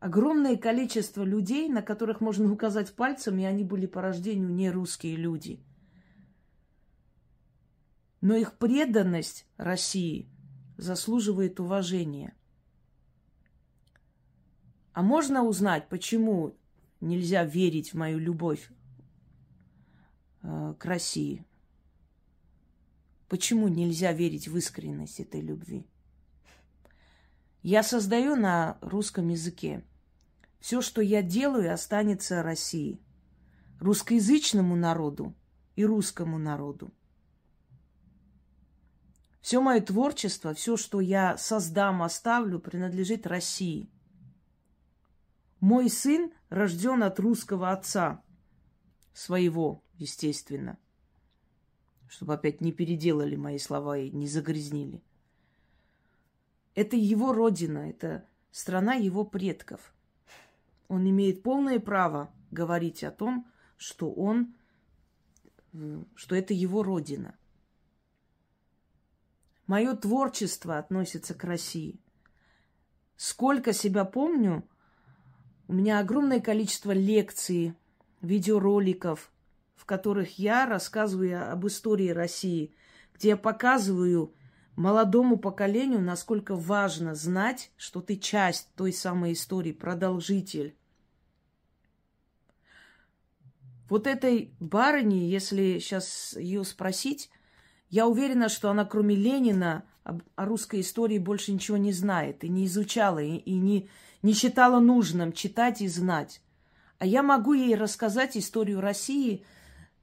Огромное 0.00 0.56
количество 0.56 1.22
людей, 1.22 1.68
на 1.68 1.82
которых 1.82 2.20
можно 2.20 2.52
указать 2.52 2.92
пальцем, 2.94 3.38
и 3.38 3.44
они 3.44 3.62
были 3.62 3.86
по 3.86 4.02
рождению 4.02 4.50
не 4.50 4.70
русские 4.70 5.14
люди– 5.14 5.62
но 8.20 8.34
их 8.34 8.58
преданность 8.58 9.46
России 9.56 10.28
заслуживает 10.76 11.58
уважения. 11.58 12.34
А 14.92 15.02
можно 15.02 15.42
узнать, 15.42 15.88
почему 15.88 16.54
нельзя 17.00 17.44
верить 17.44 17.92
в 17.92 17.96
мою 17.96 18.18
любовь 18.18 18.70
э, 20.42 20.74
к 20.78 20.84
России? 20.84 21.44
Почему 23.28 23.68
нельзя 23.68 24.12
верить 24.12 24.48
в 24.48 24.56
искренность 24.56 25.20
этой 25.20 25.40
любви? 25.40 25.86
Я 27.62 27.82
создаю 27.82 28.36
на 28.36 28.78
русском 28.80 29.28
языке. 29.28 29.84
Все, 30.60 30.80
что 30.80 31.00
я 31.00 31.22
делаю, 31.22 31.72
останется 31.72 32.42
России, 32.42 33.00
русскоязычному 33.78 34.76
народу 34.76 35.34
и 35.76 35.84
русскому 35.84 36.38
народу. 36.38 36.92
Все 39.40 39.60
мое 39.60 39.80
творчество, 39.80 40.52
все, 40.52 40.76
что 40.76 41.00
я 41.00 41.38
создам, 41.38 42.02
оставлю, 42.02 42.58
принадлежит 42.58 43.26
России. 43.26 43.88
Мой 45.60 45.90
сын 45.90 46.32
рожден 46.48 47.02
от 47.02 47.20
русского 47.20 47.70
отца, 47.70 48.22
своего, 49.12 49.82
естественно, 49.94 50.78
чтобы 52.08 52.34
опять 52.34 52.60
не 52.60 52.72
переделали 52.72 53.36
мои 53.36 53.58
слова 53.58 53.98
и 53.98 54.10
не 54.10 54.26
загрязнили. 54.26 55.02
Это 56.74 56.96
его 56.96 57.32
родина, 57.32 57.90
это 57.90 58.26
страна 58.50 58.94
его 58.94 59.24
предков. 59.24 59.94
Он 60.88 61.08
имеет 61.08 61.42
полное 61.42 61.78
право 61.78 62.32
говорить 62.50 63.04
о 63.04 63.10
том, 63.10 63.46
что 63.76 64.10
он, 64.10 64.54
что 66.14 66.34
это 66.34 66.54
его 66.54 66.82
родина. 66.82 67.36
Мое 69.66 69.94
творчество 69.94 70.78
относится 70.78 71.34
к 71.34 71.44
России. 71.44 72.00
Сколько 73.16 73.72
себя 73.72 74.04
помню, 74.04 74.66
у 75.70 75.72
меня 75.72 76.00
огромное 76.00 76.40
количество 76.40 76.90
лекций, 76.90 77.74
видеороликов, 78.22 79.30
в 79.76 79.84
которых 79.84 80.36
я 80.36 80.66
рассказываю 80.66 81.52
об 81.52 81.64
истории 81.64 82.08
России, 82.08 82.74
где 83.14 83.28
я 83.28 83.36
показываю 83.36 84.34
молодому 84.74 85.38
поколению, 85.38 86.00
насколько 86.00 86.56
важно 86.56 87.14
знать, 87.14 87.70
что 87.76 88.00
ты 88.00 88.16
часть 88.16 88.74
той 88.74 88.92
самой 88.92 89.34
истории, 89.34 89.70
продолжитель. 89.70 90.74
Вот 93.88 94.08
этой 94.08 94.52
барыне, 94.58 95.30
если 95.30 95.78
сейчас 95.78 96.36
ее 96.36 96.64
спросить, 96.64 97.30
я 97.90 98.08
уверена, 98.08 98.48
что 98.48 98.70
она, 98.70 98.84
кроме 98.84 99.14
Ленина, 99.14 99.84
о 100.02 100.44
русской 100.44 100.80
истории 100.80 101.18
больше 101.18 101.52
ничего 101.52 101.76
не 101.76 101.92
знает 101.92 102.42
и 102.42 102.48
не 102.48 102.66
изучала, 102.66 103.20
и, 103.20 103.36
и 103.36 103.54
не, 103.56 103.88
не 104.22 104.32
считала 104.32 104.80
нужным 104.80 105.32
читать 105.32 105.80
и 105.80 105.88
знать. 105.88 106.40
А 106.98 107.06
я 107.06 107.22
могу 107.22 107.52
ей 107.52 107.74
рассказать 107.74 108.36
историю 108.36 108.80
России 108.80 109.44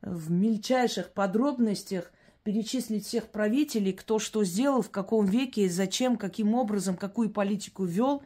в 0.02 0.32
мельчайших 0.32 1.14
подробностях, 1.14 2.12
перечислить 2.44 3.06
всех 3.06 3.30
правителей, 3.30 3.94
кто 3.94 4.20
что 4.20 4.44
сделал, 4.44 4.82
в 4.82 4.90
каком 4.90 5.26
веке, 5.26 5.70
зачем, 5.70 6.18
каким 6.18 6.54
образом, 6.54 6.96
какую 6.96 7.30
политику 7.30 7.84
вел, 7.84 8.24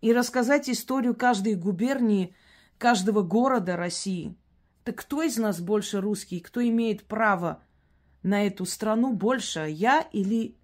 и 0.00 0.12
рассказать 0.12 0.68
историю 0.68 1.14
каждой 1.14 1.54
губернии, 1.54 2.34
каждого 2.78 3.22
города 3.22 3.76
России– 3.76 4.36
так 4.86 5.00
кто 5.00 5.20
из 5.24 5.36
нас 5.36 5.60
больше 5.60 6.00
русский? 6.00 6.38
Кто 6.38 6.64
имеет 6.64 7.02
право 7.06 7.60
на 8.22 8.46
эту 8.46 8.64
страну 8.64 9.12
больше? 9.14 9.66
Я 9.68 10.02
или, 10.12 10.54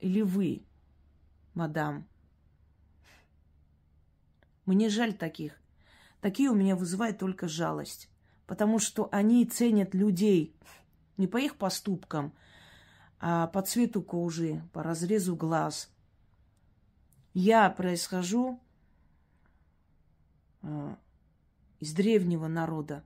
или 0.00 0.22
вы, 0.22 0.62
мадам? 1.58 2.06
Мне 4.64 4.88
жаль 4.88 5.12
таких. 5.12 5.60
Такие 6.20 6.50
у 6.50 6.54
меня 6.54 6.76
вызывают 6.76 7.18
только 7.18 7.48
жалость. 7.48 8.08
Потому 8.46 8.78
что 8.78 9.08
они 9.12 9.44
ценят 9.44 9.94
людей 9.94 10.56
не 11.18 11.26
по 11.26 11.36
их 11.36 11.56
поступкам, 11.56 12.32
а 13.20 13.48
по 13.48 13.60
цвету 13.60 14.00
кожи, 14.00 14.62
по 14.72 14.82
разрезу 14.82 15.36
глаз. 15.36 15.90
Я 17.34 17.68
происхожу 17.68 18.58
э, 20.62 20.94
из 21.80 21.92
древнего 21.92 22.46
народа 22.46 23.04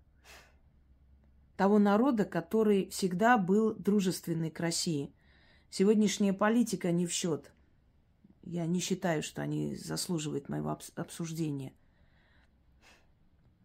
того 1.62 1.79
народа, 1.79 2.25
который 2.25 2.88
всегда 2.88 3.38
был 3.38 3.73
дружественный 3.75 4.51
к 4.51 4.59
России. 4.59 5.15
Сегодняшняя 5.71 6.33
политика 6.33 6.91
не 6.91 7.07
в 7.07 7.12
счет. 7.12 7.52
Я 8.43 8.67
не 8.67 8.81
считаю, 8.81 9.23
что 9.23 9.43
они 9.43 9.77
заслуживают 9.77 10.49
моего 10.49 10.77
обсуждения. 10.97 11.73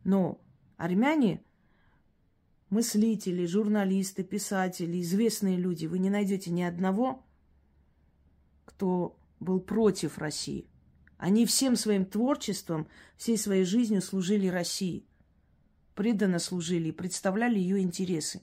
Но 0.03 0.39
армяне, 0.77 1.43
мыслители, 2.69 3.45
журналисты, 3.45 4.23
писатели, 4.23 5.01
известные 5.01 5.57
люди, 5.57 5.85
вы 5.85 5.99
не 5.99 6.09
найдете 6.09 6.51
ни 6.51 6.61
одного, 6.61 7.25
кто 8.65 9.19
был 9.39 9.59
против 9.59 10.17
России. 10.17 10.67
Они 11.17 11.45
всем 11.45 11.75
своим 11.75 12.05
творчеством, 12.05 12.87
всей 13.17 13.37
своей 13.37 13.65
жизнью 13.65 14.01
служили 14.01 14.47
России– 14.47 15.05
преданно 15.97 16.37
служили 16.37 16.89
и 16.89 16.93
представляли 16.93 17.57
ее 17.57 17.79
интересы. 17.79 18.41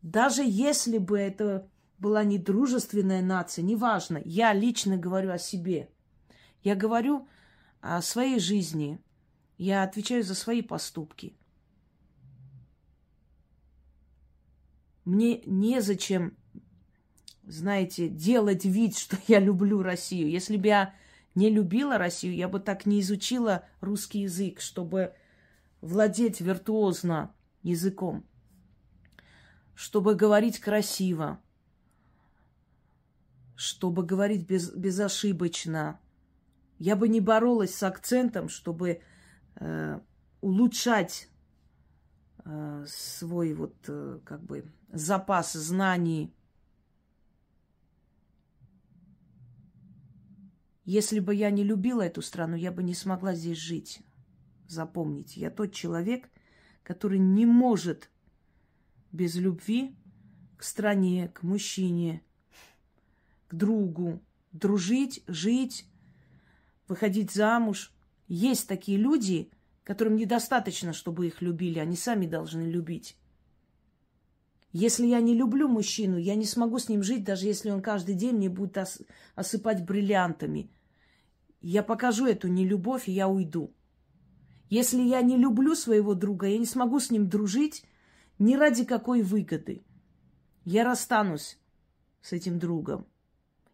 Даже 0.00 0.42
если 0.42 0.96
бы 0.96 1.18
это 1.18 1.70
была 1.98 2.24
не 2.24 2.38
дружественная 2.38 3.22
нация, 3.22 3.62
неважно, 3.62 4.20
я 4.24 4.52
лично 4.52 4.96
говорю 4.96 5.32
о 5.32 5.38
себе. 5.38 5.90
Я 6.62 6.74
говорю 6.74 7.28
о 7.80 8.00
своей 8.02 8.38
жизни. 8.38 9.00
Я 9.56 9.82
отвечаю 9.82 10.22
за 10.22 10.34
свои 10.34 10.62
поступки. 10.62 11.36
Мне 15.04 15.40
незачем, 15.46 16.36
знаете, 17.44 18.08
делать 18.08 18.64
вид, 18.64 18.96
что 18.96 19.16
я 19.26 19.40
люблю 19.40 19.82
Россию. 19.82 20.30
Если 20.30 20.56
бы 20.56 20.68
я 20.68 20.94
не 21.34 21.50
любила 21.50 21.98
Россию, 21.98 22.34
я 22.34 22.48
бы 22.48 22.60
так 22.60 22.86
не 22.86 23.00
изучила 23.00 23.64
русский 23.80 24.20
язык, 24.20 24.60
чтобы 24.60 25.14
владеть 25.80 26.40
виртуозно 26.40 27.34
языком, 27.62 28.24
чтобы 29.74 30.14
говорить 30.14 30.58
красиво, 30.58 31.40
чтобы 33.58 34.04
говорить 34.04 34.46
без, 34.46 34.70
безошибочно. 34.70 35.98
Я 36.78 36.94
бы 36.94 37.08
не 37.08 37.20
боролась 37.20 37.74
с 37.74 37.82
акцентом, 37.82 38.48
чтобы 38.48 39.00
э, 39.56 40.00
улучшать 40.40 41.28
э, 42.44 42.84
свой 42.86 43.54
вот 43.54 43.74
э, 43.88 44.20
как 44.24 44.44
бы 44.44 44.72
запас 44.92 45.54
знаний. 45.54 46.32
Если 50.84 51.18
бы 51.18 51.34
я 51.34 51.50
не 51.50 51.64
любила 51.64 52.02
эту 52.02 52.22
страну, 52.22 52.54
я 52.54 52.70
бы 52.70 52.84
не 52.84 52.94
смогла 52.94 53.34
здесь 53.34 53.58
жить. 53.58 54.02
Запомните, 54.68 55.40
я 55.40 55.50
тот 55.50 55.72
человек, 55.72 56.30
который 56.84 57.18
не 57.18 57.44
может 57.44 58.08
без 59.10 59.34
любви 59.34 59.96
к 60.56 60.62
стране, 60.62 61.28
к 61.34 61.42
мужчине, 61.42 62.22
к 63.48 63.54
другу, 63.54 64.22
дружить, 64.52 65.22
жить, 65.26 65.86
выходить 66.86 67.32
замуж. 67.32 67.92
Есть 68.28 68.68
такие 68.68 68.98
люди, 68.98 69.50
которым 69.84 70.16
недостаточно, 70.16 70.92
чтобы 70.92 71.26
их 71.26 71.40
любили, 71.40 71.78
они 71.78 71.96
сами 71.96 72.26
должны 72.26 72.62
любить. 72.62 73.16
Если 74.70 75.06
я 75.06 75.20
не 75.20 75.34
люблю 75.34 75.66
мужчину, 75.66 76.18
я 76.18 76.34
не 76.34 76.44
смогу 76.44 76.78
с 76.78 76.90
ним 76.90 77.02
жить, 77.02 77.24
даже 77.24 77.46
если 77.46 77.70
он 77.70 77.80
каждый 77.80 78.14
день 78.14 78.36
мне 78.36 78.50
будет 78.50 78.76
осыпать 79.34 79.84
бриллиантами. 79.84 80.70
Я 81.62 81.82
покажу 81.82 82.26
эту 82.26 82.48
нелюбовь, 82.48 83.08
и 83.08 83.12
я 83.12 83.28
уйду. 83.28 83.74
Если 84.68 85.00
я 85.00 85.22
не 85.22 85.38
люблю 85.38 85.74
своего 85.74 86.14
друга, 86.14 86.46
я 86.46 86.58
не 86.58 86.66
смогу 86.66 87.00
с 87.00 87.10
ним 87.10 87.30
дружить 87.30 87.84
ни 88.38 88.54
ради 88.54 88.84
какой 88.84 89.22
выгоды. 89.22 89.82
Я 90.64 90.84
расстанусь 90.84 91.58
с 92.20 92.32
этим 92.32 92.58
другом. 92.58 93.06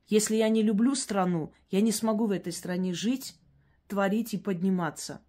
Если 0.07 0.37
я 0.37 0.49
не 0.49 0.63
люблю 0.63 0.95
страну, 0.95 1.53
я 1.71 1.81
не 1.81 1.93
смогу 1.93 2.27
в 2.27 2.31
этой 2.31 2.53
стране 2.53 2.93
жить, 2.93 3.39
творить 3.89 4.35
и 4.35 4.39
подниматься. 4.39 5.23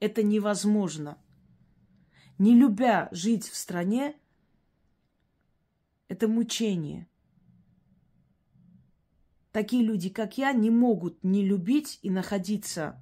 Это 0.00 0.22
невозможно. 0.22 1.18
Не 2.38 2.54
любя 2.54 3.08
жить 3.12 3.48
в 3.48 3.56
стране, 3.56 4.16
это 6.08 6.28
мучение. 6.28 7.08
Такие 9.52 9.82
люди, 9.82 10.08
как 10.08 10.38
я, 10.38 10.52
не 10.52 10.70
могут 10.70 11.22
не 11.24 11.44
любить 11.44 11.98
и 12.02 12.10
находиться 12.10 13.00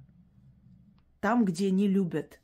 там, 1.19 1.45
где 1.45 1.71
не 1.71 1.87
любят. 1.87 2.39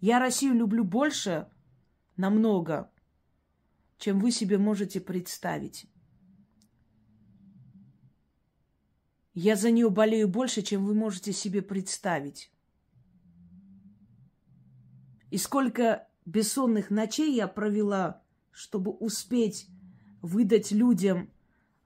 Я 0.00 0.18
Россию 0.18 0.54
люблю 0.54 0.84
больше, 0.84 1.48
намного, 2.16 2.90
чем 3.98 4.18
вы 4.18 4.30
себе 4.30 4.58
можете 4.58 5.00
представить. 5.00 5.86
Я 9.34 9.56
за 9.56 9.70
нее 9.70 9.90
болею 9.90 10.28
больше, 10.28 10.62
чем 10.62 10.84
вы 10.84 10.94
можете 10.94 11.32
себе 11.32 11.62
представить. 11.62 12.50
И 15.30 15.38
сколько 15.38 16.08
бессонных 16.26 16.90
ночей 16.90 17.34
я 17.34 17.46
провела, 17.46 18.22
чтобы 18.50 18.90
успеть 18.90 19.68
выдать 20.20 20.72
людям 20.72 21.30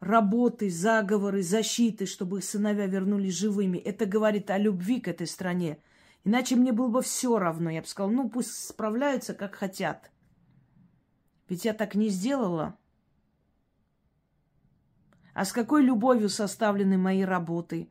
работы, 0.01 0.71
заговоры, 0.71 1.43
защиты, 1.43 2.07
чтобы 2.07 2.39
их 2.39 2.45
сыновья 2.45 2.87
вернулись 2.87 3.35
живыми. 3.35 3.79
Это 3.79 4.07
говорит 4.07 4.51
о 4.51 4.59
любви 4.59 5.01
к 5.01 5.09
этой 5.09 5.27
стране. 5.27 5.79
Иначе 6.25 6.57
мне 6.57 6.73
было 6.73 6.89
бы 6.89 7.03
все 7.03 7.39
равно. 7.39 7.71
Я 7.71 7.83
бы 7.83 7.87
сказала, 7.87 8.13
ну 8.13 8.31
пусть 8.31 8.53
справляются, 8.53 9.35
как 9.35 9.55
хотят. 9.55 10.11
Ведь 11.49 11.67
я 11.67 11.75
так 11.75 11.95
не 11.95 12.09
сделала. 12.09 12.79
А 15.35 15.45
с 15.45 15.53
какой 15.53 15.83
любовью 15.83 16.29
составлены 16.29 16.97
мои 16.97 17.23
работы? 17.23 17.91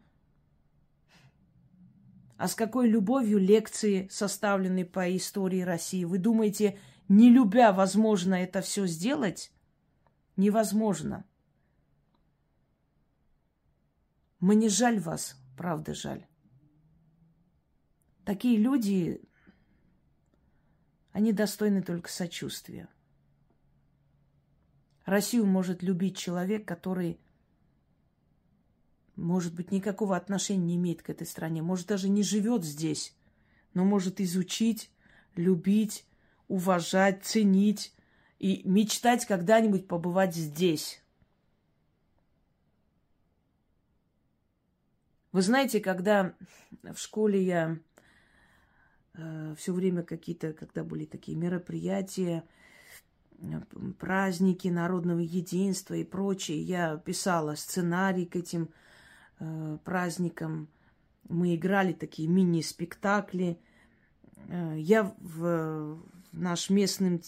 А 2.37 2.47
с 2.47 2.55
какой 2.55 2.89
любовью 2.89 3.37
лекции 3.37 4.07
составлены 4.09 4.85
по 4.85 5.15
истории 5.15 5.61
России? 5.61 6.05
Вы 6.05 6.19
думаете, 6.19 6.79
не 7.09 7.29
любя, 7.29 7.73
возможно 7.73 8.35
это 8.35 8.61
все 8.61 8.87
сделать? 8.87 9.51
Невозможно. 10.37 11.25
Мне 14.39 14.69
жаль 14.69 14.99
вас, 14.99 15.37
правда 15.57 15.93
жаль. 15.93 16.25
Такие 18.23 18.57
люди, 18.57 19.21
они 21.11 21.33
достойны 21.33 21.83
только 21.83 22.09
сочувствия. 22.09 22.87
Россию 25.05 25.45
может 25.45 25.83
любить 25.83 26.17
человек, 26.17 26.65
который 26.65 27.19
может 29.15 29.53
быть, 29.53 29.71
никакого 29.71 30.15
отношения 30.15 30.63
не 30.63 30.75
имеет 30.75 31.01
к 31.01 31.09
этой 31.09 31.27
стране, 31.27 31.61
может, 31.61 31.87
даже 31.87 32.09
не 32.09 32.23
живет 32.23 32.63
здесь, 32.63 33.15
но 33.73 33.85
может 33.85 34.19
изучить, 34.19 34.89
любить, 35.35 36.05
уважать, 36.47 37.23
ценить 37.23 37.93
и 38.39 38.61
мечтать 38.65 39.25
когда-нибудь 39.25 39.87
побывать 39.87 40.35
здесь. 40.35 41.01
Вы 45.31 45.41
знаете, 45.41 45.79
когда 45.79 46.35
в 46.83 46.97
школе 46.97 47.43
я 47.43 47.79
э, 49.15 49.55
все 49.57 49.73
время 49.73 50.03
какие-то, 50.03 50.53
когда 50.53 50.83
были 50.83 51.05
такие 51.05 51.35
мероприятия, 51.35 52.43
праздники 53.99 54.67
народного 54.67 55.19
единства 55.19 55.95
и 55.95 56.03
прочее, 56.03 56.61
я 56.61 56.97
писала 56.97 57.55
сценарий 57.55 58.25
к 58.25 58.35
этим 58.35 58.69
праздникам. 59.83 60.67
Мы 61.29 61.55
играли 61.55 61.93
такие 61.93 62.27
мини-спектакли. 62.27 63.59
Э, 64.49 64.75
я 64.77 65.13
в 65.19 65.99
наш 66.31 66.69
местный, 66.69 67.21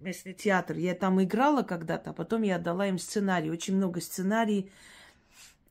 местный 0.00 0.34
театр, 0.34 0.76
я 0.76 0.94
там 0.94 1.22
играла 1.22 1.62
когда-то, 1.62 2.10
а 2.10 2.12
потом 2.12 2.42
я 2.42 2.56
отдала 2.56 2.86
им 2.86 2.98
сценарий. 2.98 3.50
Очень 3.50 3.76
много 3.76 4.00
сценарий. 4.00 4.70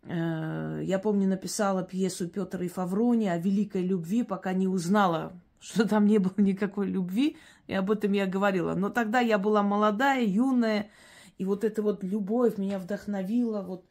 Э, 0.03 0.81
я 0.83 0.99
помню, 0.99 1.27
написала 1.27 1.83
пьесу 1.83 2.27
Петра 2.27 2.63
и 2.63 2.67
Фаврони 2.67 3.27
о 3.27 3.37
великой 3.37 3.85
любви, 3.85 4.23
пока 4.23 4.53
не 4.53 4.67
узнала, 4.67 5.33
что 5.59 5.87
там 5.87 6.05
не 6.05 6.17
было 6.17 6.33
никакой 6.37 6.87
любви, 6.87 7.37
и 7.67 7.73
об 7.73 7.91
этом 7.91 8.11
я 8.13 8.25
говорила. 8.25 8.73
Но 8.75 8.89
тогда 8.89 9.19
я 9.19 9.37
была 9.37 9.63
молодая, 9.63 10.25
юная, 10.25 10.89
и 11.37 11.45
вот 11.45 11.63
эта 11.63 11.81
вот 11.81 12.03
любовь 12.03 12.57
меня 12.57 12.79
вдохновила, 12.79 13.61
вот 13.61 13.85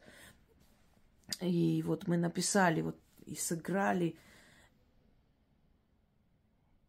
и 1.41 1.83
вот 1.85 2.07
мы 2.07 2.17
написали, 2.17 2.81
вот 2.81 2.97
и 3.25 3.35
сыграли. 3.35 4.15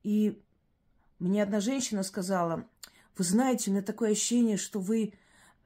И 0.02 0.40
мне 1.18 1.42
одна 1.42 1.60
женщина 1.60 2.02
сказала, 2.02 2.64
вы 3.16 3.24
знаете, 3.24 3.70
у 3.70 3.74
меня 3.74 3.82
такое 3.82 4.12
ощущение, 4.12 4.56
что 4.56 4.80
вы 4.80 5.12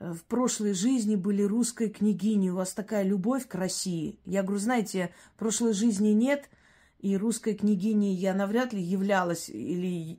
э, 0.01 0.13
в 0.13 0.25
прошлой 0.25 0.75
жизни 0.75 1.15
были 1.15 1.43
русской 1.43 1.89
княгиней, 1.89 2.51
у 2.51 2.57
вас 2.57 2.73
такая 2.73 3.05
любовь 3.05 3.47
к 3.47 3.55
России. 3.55 4.19
Я 4.25 4.43
говорю, 4.43 4.59
знаете, 4.59 5.15
прошлой 5.37 5.73
жизни 5.73 6.09
нет, 6.09 6.51
и 6.99 7.17
русской 7.17 7.55
княгиней 7.55 8.15
я 8.15 8.35
навряд 8.35 8.73
ли 8.73 8.83
являлась 8.83 9.49
или 9.49 10.19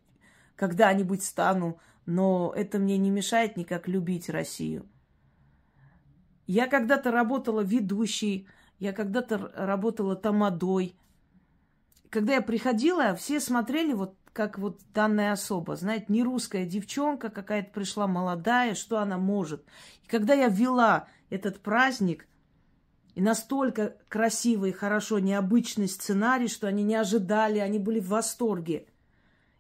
когда-нибудь 0.56 1.24
стану, 1.24 1.80
но 2.06 2.54
это 2.56 2.80
мне 2.80 2.98
не 2.98 3.10
мешает 3.10 3.58
никак 3.58 3.88
любить 3.88 4.30
Россию. 4.30 4.88
Я 6.48 6.68
когда-то 6.68 7.12
работала 7.12 7.62
ведущей, 7.62 8.48
я 8.80 8.94
когда-то 8.94 9.52
работала 9.56 10.16
тамадой. 10.16 10.96
Когда 12.10 12.36
я 12.36 12.42
приходила, 12.42 13.16
все 13.16 13.40
смотрели 13.40 13.94
вот 13.94 14.16
как 14.32 14.60
вот 14.60 14.82
данная 14.94 15.32
особа, 15.32 15.76
знаете, 15.76 16.08
не 16.10 16.22
русская 16.22 16.66
девчонка 16.66 17.30
какая-то 17.30 17.72
пришла 17.72 18.06
молодая, 18.06 18.76
что 18.76 19.00
она 19.00 19.18
может. 19.18 19.64
И 20.04 20.08
когда 20.08 20.34
я 20.34 20.50
ввела 20.50 21.08
этот 21.30 21.62
праздник, 21.62 22.28
и 23.16 23.22
настолько 23.22 23.96
красивый, 24.10 24.74
хорошо, 24.74 25.20
необычный 25.20 25.88
сценарий, 25.88 26.50
что 26.50 26.68
они 26.68 26.84
не 26.84 26.96
ожидали, 26.96 27.60
они 27.60 27.80
были 27.80 28.02
в 28.02 28.10
восторге. 28.10 28.88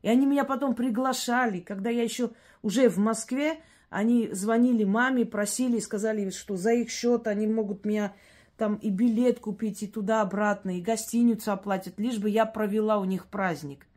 И 0.01 0.09
они 0.09 0.25
меня 0.25 0.43
потом 0.43 0.75
приглашали, 0.75 1.61
когда 1.61 1.89
я 1.89 2.03
еще 2.03 2.31
уже 2.61 2.89
в 2.89 2.97
Москве, 2.97 3.61
они 3.95 4.27
звонили 4.33 4.83
маме, 4.83 5.25
просили, 5.25 5.79
сказали, 5.79 6.29
что 6.29 6.57
за 6.57 6.73
их 6.73 6.89
счет 6.89 7.27
они 7.27 7.47
могут 7.47 7.85
меня 7.85 8.13
там 8.57 8.75
и 8.75 8.89
билет 8.89 9.39
купить, 9.39 9.83
и 9.83 9.87
туда-обратно, 9.87 10.77
и 10.77 10.81
гостиницу 10.81 11.53
оплатят, 11.53 11.97
лишь 11.97 12.17
бы 12.17 12.29
я 12.29 12.45
провела 12.45 12.97
у 12.97 13.05
них 13.05 13.27
праздник. 13.27 13.87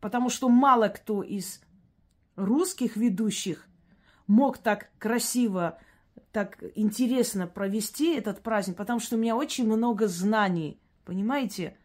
Потому 0.00 0.28
что 0.28 0.48
мало 0.48 0.88
кто 0.88 1.22
из 1.22 1.60
русских 2.34 2.96
ведущих 2.96 3.68
мог 4.26 4.58
так 4.58 4.90
красиво, 4.98 5.78
так 6.32 6.64
интересно 6.74 7.46
провести 7.46 8.16
этот 8.16 8.40
праздник, 8.40 8.74
потому 8.74 8.98
что 8.98 9.14
у 9.14 9.20
меня 9.20 9.36
очень 9.36 9.66
много 9.66 10.08
знаний, 10.08 10.80
понимаете? 11.04 11.76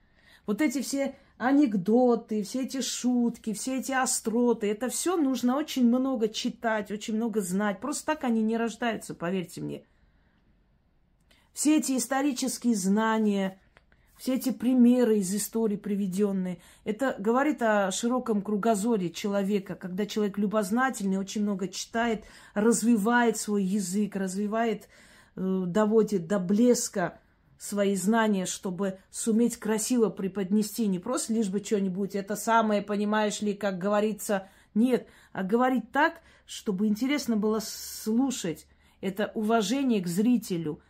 Вот 0.48 0.60
эти 0.60 0.82
все 0.82 1.16
анекдоты, 1.38 2.44
все 2.44 2.64
эти 2.64 2.82
шутки, 2.82 3.54
все 3.54 3.80
эти 3.80 3.92
остроты. 3.92 4.68
Это 4.68 4.90
все 4.90 5.18
нужно 5.18 5.58
очень 5.58 5.88
много 5.88 6.28
читать, 6.30 6.92
очень 6.92 7.16
много 7.16 7.42
знать. 7.42 7.80
Просто 7.80 8.08
так 8.08 8.24
они 8.24 8.42
не 8.42 8.58
рождаются, 8.58 9.14
поверьте 9.14 9.62
мне. 9.62 9.84
Все 11.54 11.78
эти 11.78 11.98
исторические 11.98 12.76
знания, 12.76 13.60
все 14.18 14.36
эти 14.36 14.52
примеры 14.52 15.20
из 15.20 15.34
истории 15.34 15.76
приведенные, 15.76 16.60
это 16.84 17.16
говорит 17.18 17.62
о 17.62 17.92
широком 17.92 18.42
кругозоре 18.42 19.10
человека, 19.10 19.76
когда 19.76 20.06
человек 20.06 20.38
любознательный, 20.38 21.18
очень 21.18 21.44
много 21.44 21.68
читает, 21.68 22.26
развивает 22.54 23.38
свой 23.38 23.64
язык, 23.64 24.16
развивает, 24.16 24.88
э, 25.36 25.64
доводит 25.68 26.28
до 26.28 26.40
блеска 26.40 27.20
свои 27.58 27.96
знания, 27.96 28.46
чтобы 28.46 29.00
суметь 29.10 29.58
красиво 29.58 30.10
преподнести, 30.10 30.88
не 30.88 31.00
просто 31.00 31.34
лишь 31.34 31.50
бы 31.50 31.64
что-нибудь, 31.64 32.16
это 32.16 32.36
самое, 32.36 32.82
понимаешь 32.82 33.42
ли, 33.42 33.54
как 33.54 33.78
говорится, 33.78 34.48
нет, 34.74 35.08
а 35.34 35.44
говорить 35.44 35.92
так, 35.92 36.22
чтобы 36.46 36.88
интересно 36.88 37.36
было 37.36 37.60
слушать, 37.62 38.68
это 39.02 39.32
уважение 39.34 40.02
к 40.02 40.08
зрителю– 40.08 40.82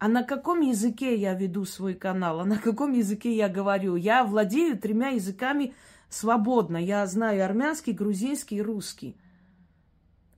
а 0.00 0.08
на 0.08 0.22
каком 0.22 0.62
языке 0.62 1.14
я 1.14 1.34
веду 1.34 1.66
свой 1.66 1.94
канал? 1.94 2.40
А 2.40 2.46
на 2.46 2.56
каком 2.56 2.94
языке 2.94 3.36
я 3.36 3.50
говорю? 3.50 3.96
Я 3.96 4.24
владею 4.24 4.78
тремя 4.78 5.10
языками 5.10 5.74
свободно. 6.08 6.78
Я 6.78 7.06
знаю 7.06 7.44
армянский, 7.44 7.92
грузинский 7.92 8.56
и 8.56 8.62
русский. 8.62 9.14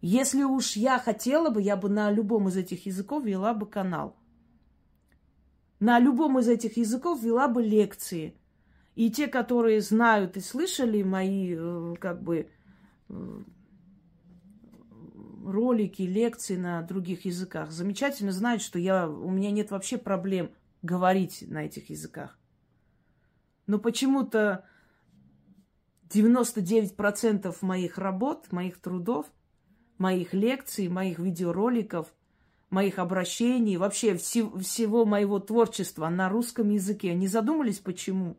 Если 0.00 0.42
уж 0.42 0.72
я 0.72 0.98
хотела 0.98 1.50
бы, 1.50 1.62
я 1.62 1.76
бы 1.76 1.88
на 1.88 2.10
любом 2.10 2.48
из 2.48 2.56
этих 2.56 2.86
языков 2.86 3.24
вела 3.24 3.54
бы 3.54 3.66
канал. 3.66 4.16
На 5.82 5.98
любом 5.98 6.38
из 6.38 6.46
этих 6.46 6.76
языков 6.76 7.24
вела 7.24 7.48
бы 7.48 7.60
лекции. 7.60 8.36
И 8.94 9.10
те, 9.10 9.26
которые 9.26 9.80
знают 9.80 10.36
и 10.36 10.40
слышали 10.40 11.02
мои, 11.02 11.56
э, 11.58 11.94
как 11.98 12.22
бы, 12.22 12.48
э, 13.08 13.42
ролики, 15.44 16.02
лекции 16.02 16.56
на 16.56 16.82
других 16.82 17.24
языках, 17.24 17.72
замечательно 17.72 18.30
знают, 18.30 18.62
что 18.62 18.78
я, 18.78 19.08
у 19.08 19.28
меня 19.28 19.50
нет 19.50 19.72
вообще 19.72 19.98
проблем 19.98 20.52
говорить 20.82 21.42
на 21.48 21.64
этих 21.64 21.90
языках. 21.90 22.38
Но 23.66 23.80
почему-то 23.80 24.64
99% 26.08 27.60
моих 27.60 27.98
работ, 27.98 28.52
моих 28.52 28.80
трудов, 28.80 29.26
моих 29.98 30.32
лекций, 30.32 30.86
моих 30.86 31.18
видеороликов, 31.18 32.14
моих 32.72 32.98
обращений, 32.98 33.76
вообще 33.76 34.16
всего, 34.16 34.58
всего 34.58 35.04
моего 35.04 35.38
творчества 35.38 36.08
на 36.08 36.28
русском 36.28 36.70
языке. 36.70 37.14
Не 37.14 37.28
задумались, 37.28 37.78
почему? 37.78 38.36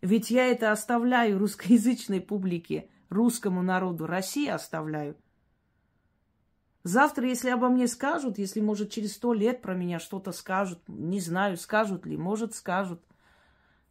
Ведь 0.00 0.30
я 0.30 0.46
это 0.46 0.72
оставляю 0.72 1.38
русскоязычной 1.38 2.20
публике– 2.22 2.88
русскому 3.14 3.62
народу 3.62 4.06
России 4.06 4.48
оставляю. 4.48 5.16
Завтра, 6.82 7.26
если 7.26 7.48
обо 7.48 7.68
мне 7.68 7.88
скажут, 7.88 8.36
если, 8.36 8.60
может, 8.60 8.90
через 8.90 9.14
сто 9.14 9.32
лет 9.32 9.62
про 9.62 9.74
меня 9.74 9.98
что-то 9.98 10.32
скажут, 10.32 10.80
не 10.86 11.20
знаю, 11.20 11.56
скажут 11.56 12.04
ли, 12.04 12.18
может, 12.18 12.54
скажут, 12.54 13.02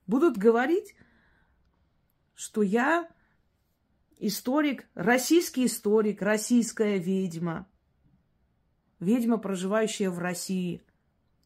будут 0.05 0.37
говорить, 0.37 0.95
что 2.35 2.61
я 2.61 3.09
историк, 4.19 4.87
российский 4.93 5.65
историк, 5.65 6.21
российская 6.21 6.99
ведьма, 6.99 7.65
ведьма, 9.03 9.37
проживающая 9.37 10.09
в 10.09 10.19
России, 10.19 10.81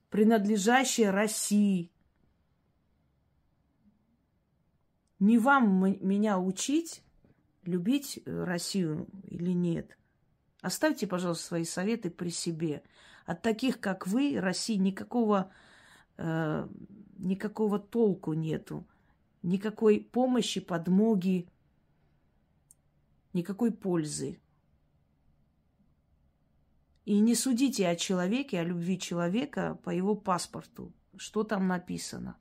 принадлежащая 0.09 1.11
России. 1.11 1.91
Не 5.19 5.37
вам 5.37 5.81
меня 6.01 6.39
учить, 6.39 7.03
любить 7.63 8.21
э, 8.23 8.43
Россию 8.43 9.07
или 9.23 9.51
нет. 9.51 9.97
Оставьте, 10.61 11.07
пожалуйста, 11.07 11.45
свои 11.45 11.63
советы 11.63 12.09
при 12.09 12.29
себе. 12.29 12.83
От 13.25 13.41
таких, 13.41 13.79
как 13.79 14.07
вы, 14.07 14.39
России 14.39 14.75
никакого, 14.75 15.51
э, 16.17 16.67
никакого 17.17 17.79
толку 17.79 18.33
нету. 18.33 18.85
Никакой 19.43 19.99
помощи, 19.99 20.59
подмоги, 20.59 21.47
никакой 23.33 23.71
пользы. 23.71 24.39
И 27.07 27.19
не 27.19 27.35
судите 27.35 27.87
о 27.87 27.95
человеке, 27.95 28.59
о 28.59 28.63
любви 28.65 28.99
человека 28.99 29.79
по 29.85 29.91
его 29.91 30.13
паспорту, 30.13 30.91
что 31.15 31.43
там 31.43 31.67
написано. 31.67 32.35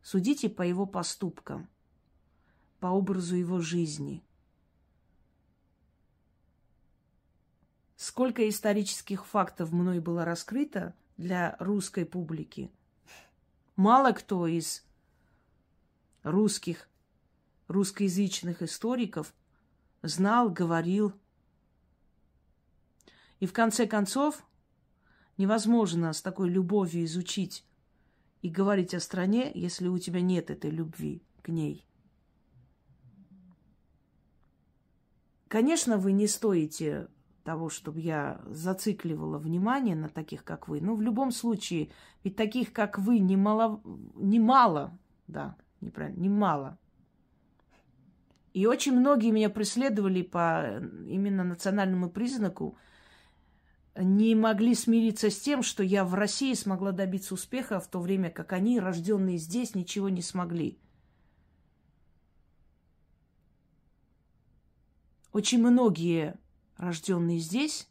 Судите 0.00 0.48
по 0.48 0.62
его 0.62 0.86
поступкам, 0.86 1.68
по 2.78 2.86
образу 2.86 3.34
его 3.34 3.60
жизни– 3.60 4.22
Сколько 7.96 8.46
исторических 8.48 9.26
фактов 9.26 9.72
мной 9.72 10.00
было 10.00 10.24
раскрыто 10.24 10.94
для 11.16 11.56
русской 11.58 12.04
публики. 12.04 12.70
Мало 13.74 14.12
кто 14.12 14.46
из 14.46 14.84
русских, 16.22 16.88
русскоязычных 17.68 18.62
историков 18.62 19.34
знал, 20.02 20.50
говорил. 20.50 21.14
И 23.40 23.46
в 23.46 23.52
конце 23.52 23.86
концов, 23.86 24.44
невозможно 25.36 26.12
с 26.12 26.22
такой 26.22 26.48
любовью 26.48 27.04
изучить 27.04 27.64
и 28.42 28.48
говорить 28.48 28.94
о 28.94 29.00
стране, 29.00 29.50
если 29.54 29.88
у 29.88 29.98
тебя 29.98 30.20
нет 30.20 30.50
этой 30.50 30.70
любви 30.70 31.22
к 31.42 31.48
ней. 31.48 31.86
Конечно, 35.48 35.96
вы 35.96 36.12
не 36.12 36.26
стоите 36.26 37.08
того, 37.44 37.68
чтобы 37.68 38.00
я 38.00 38.40
зацикливала 38.46 39.38
внимание 39.38 39.94
на 39.94 40.08
таких, 40.08 40.42
как 40.42 40.66
вы. 40.66 40.80
Но 40.80 40.96
в 40.96 41.00
любом 41.00 41.30
случае, 41.30 41.90
ведь 42.24 42.34
таких, 42.34 42.72
как 42.72 42.98
вы, 42.98 43.20
немало, 43.20 43.80
немало, 44.16 44.98
да, 45.28 45.56
неправильно, 45.80 46.20
немало. 46.20 46.78
И 48.52 48.66
очень 48.66 48.98
многие 48.98 49.30
меня 49.30 49.48
преследовали 49.48 50.22
по 50.22 50.80
именно 51.06 51.44
национальному 51.44 52.10
признаку, 52.10 52.76
не 53.98 54.34
могли 54.34 54.74
смириться 54.74 55.30
с 55.30 55.38
тем, 55.40 55.62
что 55.62 55.82
я 55.82 56.04
в 56.04 56.14
России 56.14 56.54
смогла 56.54 56.92
добиться 56.92 57.34
успеха, 57.34 57.80
в 57.80 57.88
то 57.88 58.00
время 58.00 58.30
как 58.30 58.52
они, 58.52 58.80
рожденные 58.80 59.38
здесь, 59.38 59.74
ничего 59.74 60.08
не 60.08 60.22
смогли. 60.22 60.78
Очень 65.32 65.60
многие 65.60 66.38
рожденные 66.76 67.38
здесь, 67.38 67.88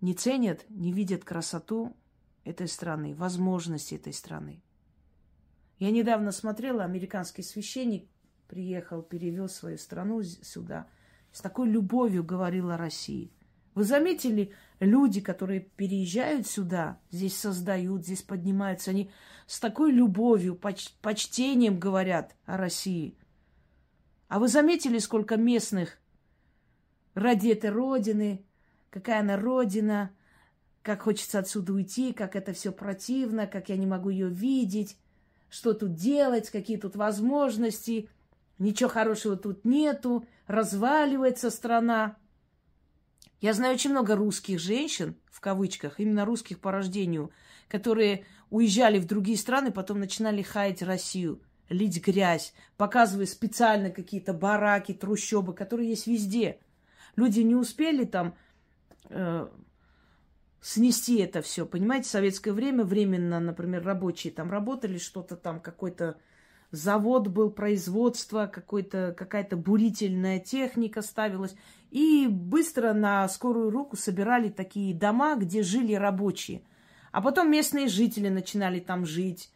не 0.00 0.14
ценят, 0.14 0.64
не 0.68 0.92
видят 0.92 1.24
красоту 1.24 1.96
этой 2.44 2.68
страны, 2.68 3.14
возможности 3.14 3.94
этой 3.94 4.12
страны. 4.12 4.62
Я 5.78 5.90
недавно 5.90 6.32
смотрела, 6.32 6.84
американский 6.84 7.42
священник 7.42 8.08
приехал, 8.46 9.02
перевел 9.02 9.48
свою 9.48 9.78
страну 9.78 10.22
сюда, 10.22 10.88
с 11.32 11.40
такой 11.40 11.68
любовью 11.68 12.24
говорил 12.24 12.70
о 12.70 12.76
России. 12.76 13.32
Вы 13.76 13.84
заметили, 13.84 14.54
люди, 14.80 15.20
которые 15.20 15.60
переезжают 15.60 16.46
сюда, 16.46 16.98
здесь 17.10 17.38
создают, 17.38 18.04
здесь 18.06 18.22
поднимаются, 18.22 18.90
они 18.90 19.10
с 19.46 19.60
такой 19.60 19.92
любовью, 19.92 20.56
поч- 20.56 20.94
почтением 21.02 21.78
говорят 21.78 22.34
о 22.46 22.56
России. 22.56 23.18
А 24.28 24.38
вы 24.38 24.48
заметили, 24.48 24.98
сколько 24.98 25.36
местных 25.36 25.98
ради 27.12 27.50
этой 27.50 27.68
родины, 27.68 28.46
какая 28.88 29.20
она 29.20 29.36
родина, 29.36 30.10
как 30.80 31.02
хочется 31.02 31.38
отсюда 31.38 31.74
уйти, 31.74 32.14
как 32.14 32.34
это 32.34 32.54
все 32.54 32.72
противно, 32.72 33.46
как 33.46 33.68
я 33.68 33.76
не 33.76 33.86
могу 33.86 34.08
ее 34.08 34.30
видеть, 34.30 34.96
что 35.50 35.74
тут 35.74 35.92
делать, 35.92 36.48
какие 36.48 36.78
тут 36.78 36.96
возможности, 36.96 38.08
ничего 38.58 38.88
хорошего 38.88 39.36
тут 39.36 39.66
нету, 39.66 40.24
разваливается 40.46 41.50
страна. 41.50 42.16
Я 43.40 43.52
знаю 43.52 43.74
очень 43.74 43.90
много 43.90 44.16
русских 44.16 44.58
женщин, 44.58 45.16
в 45.30 45.40
кавычках, 45.40 46.00
именно 46.00 46.24
русских 46.24 46.60
по 46.60 46.72
рождению, 46.72 47.30
которые 47.68 48.24
уезжали 48.50 48.98
в 48.98 49.06
другие 49.06 49.36
страны, 49.36 49.70
потом 49.72 50.00
начинали 50.00 50.42
хаять 50.42 50.82
Россию, 50.82 51.42
лить 51.68 52.04
грязь, 52.04 52.54
показывая 52.76 53.26
специально 53.26 53.90
какие-то 53.90 54.32
бараки, 54.32 54.92
трущобы, 54.94 55.54
которые 55.54 55.90
есть 55.90 56.06
везде– 56.06 56.58
Люди 57.16 57.40
не 57.40 57.54
успели 57.54 58.04
там 58.04 58.36
э, 59.08 59.48
снести 60.60 61.18
это 61.18 61.40
все. 61.40 61.64
Понимаете, 61.64 62.10
советское 62.10 62.52
время, 62.52 62.84
временно, 62.84 63.40
например, 63.40 63.82
рабочие 63.82 64.32
там 64.32 64.50
работали, 64.50 64.98
что-то 64.98 65.36
там, 65.36 65.60
какой-то 65.60 66.18
завод 66.70 67.28
был, 67.28 67.50
производство, 67.50 68.46
какая-то 68.46 69.56
бурительная 69.56 70.38
техника 70.38 71.02
ставилась. 71.02 71.54
И 71.90 72.26
быстро 72.28 72.92
на 72.92 73.28
скорую 73.28 73.70
руку 73.70 73.96
собирали 73.96 74.48
такие 74.48 74.94
дома, 74.94 75.36
где 75.36 75.62
жили 75.62 75.94
рабочие. 75.94 76.62
А 77.12 77.22
потом 77.22 77.50
местные 77.50 77.88
жители 77.88 78.28
начинали 78.28 78.80
там 78.80 79.06
жить. 79.06 79.50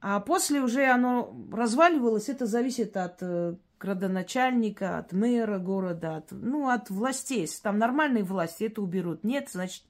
А 0.00 0.20
после 0.20 0.60
уже 0.60 0.84
оно 0.86 1.34
разваливалось. 1.50 2.28
Это 2.28 2.46
зависит 2.46 2.96
от 2.96 3.18
э, 3.22 3.56
градоначальника, 3.80 4.98
от 4.98 5.12
мэра 5.12 5.58
города, 5.58 6.16
от, 6.16 6.30
ну, 6.30 6.68
от 6.68 6.90
властей. 6.90 7.42
Если 7.42 7.62
там 7.62 7.78
нормальные 7.78 8.24
власти, 8.24 8.64
это 8.64 8.82
уберут. 8.82 9.24
Нет, 9.24 9.48
значит... 9.50 9.84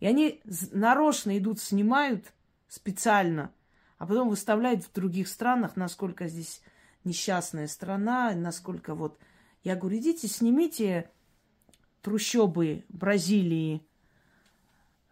И 0.00 0.06
они 0.06 0.40
нарочно 0.72 1.38
идут, 1.38 1.60
снимают 1.60 2.32
специально, 2.66 3.52
а 4.02 4.06
потом 4.06 4.30
выставляют 4.30 4.82
в 4.82 4.92
других 4.92 5.28
странах, 5.28 5.76
насколько 5.76 6.26
здесь 6.26 6.60
несчастная 7.04 7.68
страна, 7.68 8.32
насколько 8.34 8.96
вот... 8.96 9.16
Я 9.62 9.76
говорю, 9.76 9.98
идите, 9.98 10.26
снимите 10.26 11.08
трущобы 12.00 12.84
Бразилии, 12.88 13.86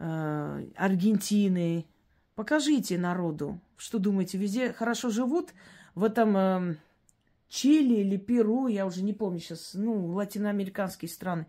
э, 0.00 0.66
Аргентины, 0.74 1.86
покажите 2.34 2.98
народу, 2.98 3.60
что 3.76 4.00
думаете, 4.00 4.38
везде 4.38 4.72
хорошо 4.72 5.10
живут 5.10 5.54
в 5.94 6.02
этом 6.02 6.36
э, 6.36 6.76
Чили 7.48 8.00
или 8.00 8.16
Перу, 8.16 8.66
я 8.66 8.86
уже 8.86 9.04
не 9.04 9.12
помню 9.12 9.38
сейчас, 9.38 9.70
ну, 9.74 10.06
латиноамериканские 10.06 11.10
страны. 11.10 11.46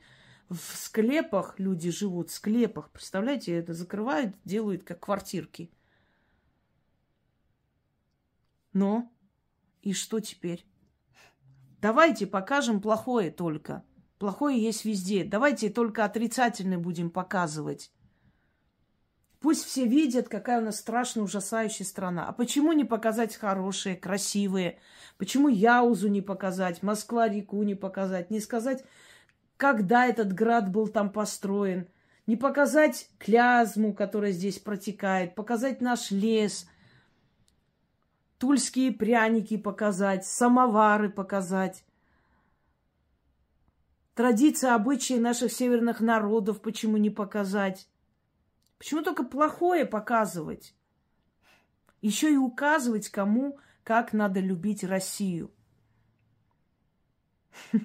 В 0.47 0.59
склепах 0.59 1.55
люди 1.57 1.89
живут, 1.89 2.29
в 2.29 2.35
склепах, 2.35 2.91
представляете, 2.91 3.57
это 3.57 3.73
закрывают, 3.73 4.35
делают 4.45 4.83
как 4.83 4.99
квартирки. 4.99 5.71
Но 8.73 9.11
и 9.81 9.93
что 9.93 10.19
теперь? 10.19 10.65
Давайте 11.81 12.27
покажем 12.27 12.81
плохое 12.81 13.31
только. 13.31 13.83
Плохое 14.19 14.61
есть 14.61 14.85
везде. 14.85 15.23
Давайте 15.23 15.69
только 15.69 16.05
отрицательное 16.05 16.77
будем 16.77 17.09
показывать. 17.09 17.91
Пусть 19.39 19.65
все 19.65 19.87
видят, 19.87 20.29
какая 20.29 20.61
у 20.61 20.63
нас 20.63 20.77
страшная, 20.77 21.23
ужасающая 21.23 21.83
страна. 21.83 22.27
А 22.27 22.31
почему 22.31 22.73
не 22.73 22.83
показать 22.83 23.35
хорошие, 23.35 23.95
красивые? 23.95 24.77
Почему 25.17 25.47
Яузу 25.47 26.09
не 26.09 26.21
показать, 26.21 26.83
Москва-реку 26.83 27.63
не 27.63 27.73
показать? 27.73 28.29
Не 28.29 28.39
сказать, 28.39 28.83
когда 29.57 30.05
этот 30.05 30.33
град 30.33 30.71
был 30.71 30.87
там 30.87 31.09
построен? 31.09 31.87
Не 32.27 32.37
показать 32.37 33.09
клязму, 33.17 33.95
которая 33.95 34.31
здесь 34.31 34.59
протекает? 34.59 35.33
Показать 35.33 35.81
наш 35.81 36.11
лес? 36.11 36.67
Тульские 38.41 38.91
пряники 38.91 39.55
показать? 39.55 40.25
Самовары 40.25 41.11
показать? 41.11 41.85
Традиции, 44.15 44.67
обычаи 44.67 45.19
наших 45.19 45.51
северных 45.51 45.99
народов 45.99 46.59
почему 46.59 46.97
не 46.97 47.11
показать? 47.11 47.87
Почему 48.79 49.03
только 49.03 49.23
плохое 49.23 49.85
показывать? 49.85 50.73
Еще 52.01 52.33
и 52.33 52.35
указывать 52.35 53.09
кому, 53.09 53.59
как 53.83 54.11
надо 54.11 54.39
любить 54.39 54.83
Россию. 54.83 55.51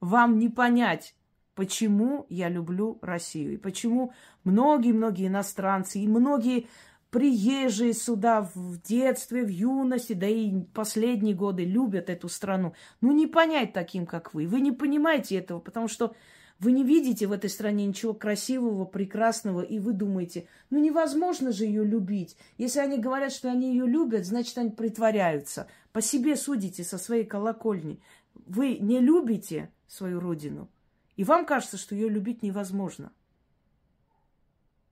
Вам 0.00 0.38
не 0.38 0.50
понять, 0.50 1.14
почему 1.54 2.26
я 2.28 2.50
люблю 2.50 2.98
Россию. 3.00 3.54
И 3.54 3.56
почему 3.56 4.12
многие-многие 4.44 5.28
иностранцы 5.28 6.00
и 6.00 6.06
многие 6.06 6.68
приезжие 7.10 7.92
сюда 7.92 8.48
в 8.54 8.80
детстве, 8.82 9.44
в 9.44 9.48
юности, 9.48 10.12
да 10.12 10.26
и 10.26 10.60
последние 10.72 11.34
годы 11.34 11.64
любят 11.64 12.08
эту 12.08 12.28
страну. 12.28 12.74
Ну, 13.00 13.12
не 13.12 13.26
понять 13.26 13.72
таким, 13.72 14.06
как 14.06 14.32
вы. 14.32 14.46
Вы 14.46 14.60
не 14.60 14.72
понимаете 14.72 15.36
этого, 15.36 15.60
потому 15.60 15.88
что 15.88 16.14
вы 16.60 16.72
не 16.72 16.84
видите 16.84 17.26
в 17.26 17.32
этой 17.32 17.48
стране 17.48 17.86
ничего 17.86 18.12
красивого, 18.12 18.84
прекрасного, 18.84 19.62
и 19.62 19.78
вы 19.78 19.94
думаете, 19.94 20.46
ну 20.68 20.78
невозможно 20.78 21.52
же 21.52 21.64
ее 21.64 21.84
любить. 21.84 22.36
Если 22.58 22.80
они 22.80 22.98
говорят, 22.98 23.32
что 23.32 23.50
они 23.50 23.70
ее 23.70 23.86
любят, 23.86 24.26
значит, 24.26 24.58
они 24.58 24.70
притворяются. 24.70 25.68
По 25.92 26.02
себе 26.02 26.36
судите 26.36 26.84
со 26.84 26.98
своей 26.98 27.24
колокольни. 27.24 27.98
Вы 28.34 28.76
не 28.76 29.00
любите 29.00 29.72
свою 29.88 30.20
родину, 30.20 30.68
и 31.16 31.24
вам 31.24 31.46
кажется, 31.46 31.78
что 31.78 31.94
ее 31.94 32.10
любить 32.10 32.42
невозможно. 32.42 33.10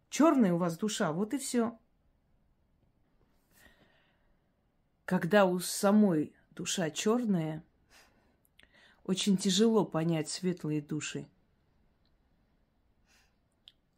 Черная 0.09 0.55
у 0.55 0.57
вас 0.57 0.79
душа, 0.79 1.13
вот 1.13 1.35
и 1.35 1.39
все. 1.39 1.79
Когда 5.09 5.47
у 5.47 5.59
самой 5.59 6.35
душа 6.51 6.91
черная, 6.91 7.65
очень 9.05 9.39
тяжело 9.39 9.87
понять 9.87 10.29
светлые 10.29 10.83
души. 10.83 11.27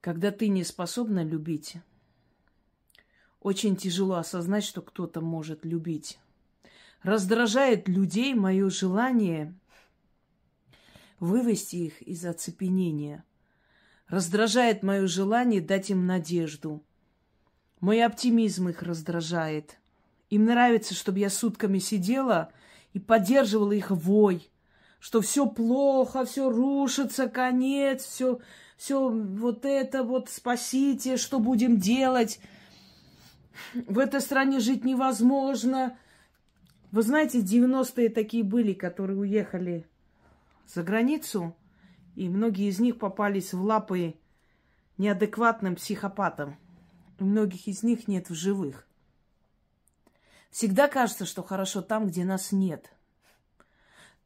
Когда 0.00 0.30
ты 0.30 0.46
не 0.46 0.62
способна 0.62 1.24
любить, 1.24 1.78
очень 3.40 3.74
тяжело 3.74 4.18
осознать, 4.18 4.62
что 4.62 4.82
кто-то 4.82 5.20
может 5.20 5.64
любить. 5.64 6.20
Раздражает 7.02 7.88
людей 7.88 8.32
мое 8.34 8.70
желание 8.70 9.52
вывести 11.18 11.74
их 11.74 12.02
из 12.02 12.24
оцепенения. 12.24 13.24
Раздражает 14.06 14.84
мое 14.84 15.08
желание 15.08 15.60
дать 15.60 15.90
им 15.90 16.06
надежду. 16.06 16.84
Мой 17.80 18.00
оптимизм 18.00 18.68
их 18.68 18.84
раздражает. 18.84 19.79
Им 20.30 20.46
нравится, 20.46 20.94
чтобы 20.94 21.18
я 21.18 21.28
сутками 21.28 21.78
сидела 21.78 22.52
и 22.92 22.98
поддерживала 22.98 23.72
их 23.72 23.90
вой, 23.90 24.50
что 24.98 25.20
все 25.20 25.46
плохо, 25.46 26.24
все 26.24 26.50
рушится, 26.50 27.28
конец, 27.28 28.04
все 28.04 28.40
все 28.80 29.10
вот 29.10 29.66
это 29.66 30.02
вот 30.04 30.30
спасите, 30.30 31.18
что 31.18 31.38
будем 31.38 31.76
делать? 31.76 32.40
В 33.74 33.98
этой 33.98 34.22
стране 34.22 34.58
жить 34.58 34.86
невозможно. 34.86 35.98
Вы 36.90 37.02
знаете, 37.02 37.40
90-е 37.40 38.08
такие 38.08 38.42
были, 38.42 38.72
которые 38.72 39.18
уехали 39.18 39.86
за 40.66 40.82
границу, 40.82 41.54
и 42.16 42.30
многие 42.30 42.70
из 42.70 42.80
них 42.80 42.98
попались 42.98 43.52
в 43.52 43.62
лапы 43.62 44.14
неадекватным 44.96 45.76
психопатам. 45.76 46.56
У 47.18 47.24
многих 47.24 47.68
из 47.68 47.82
них 47.82 48.08
нет 48.08 48.30
в 48.30 48.34
живых. 48.34 48.86
Всегда 50.50 50.88
кажется, 50.88 51.26
что 51.26 51.42
хорошо 51.42 51.80
там, 51.80 52.06
где 52.06 52.24
нас 52.24 52.52
нет. 52.52 52.92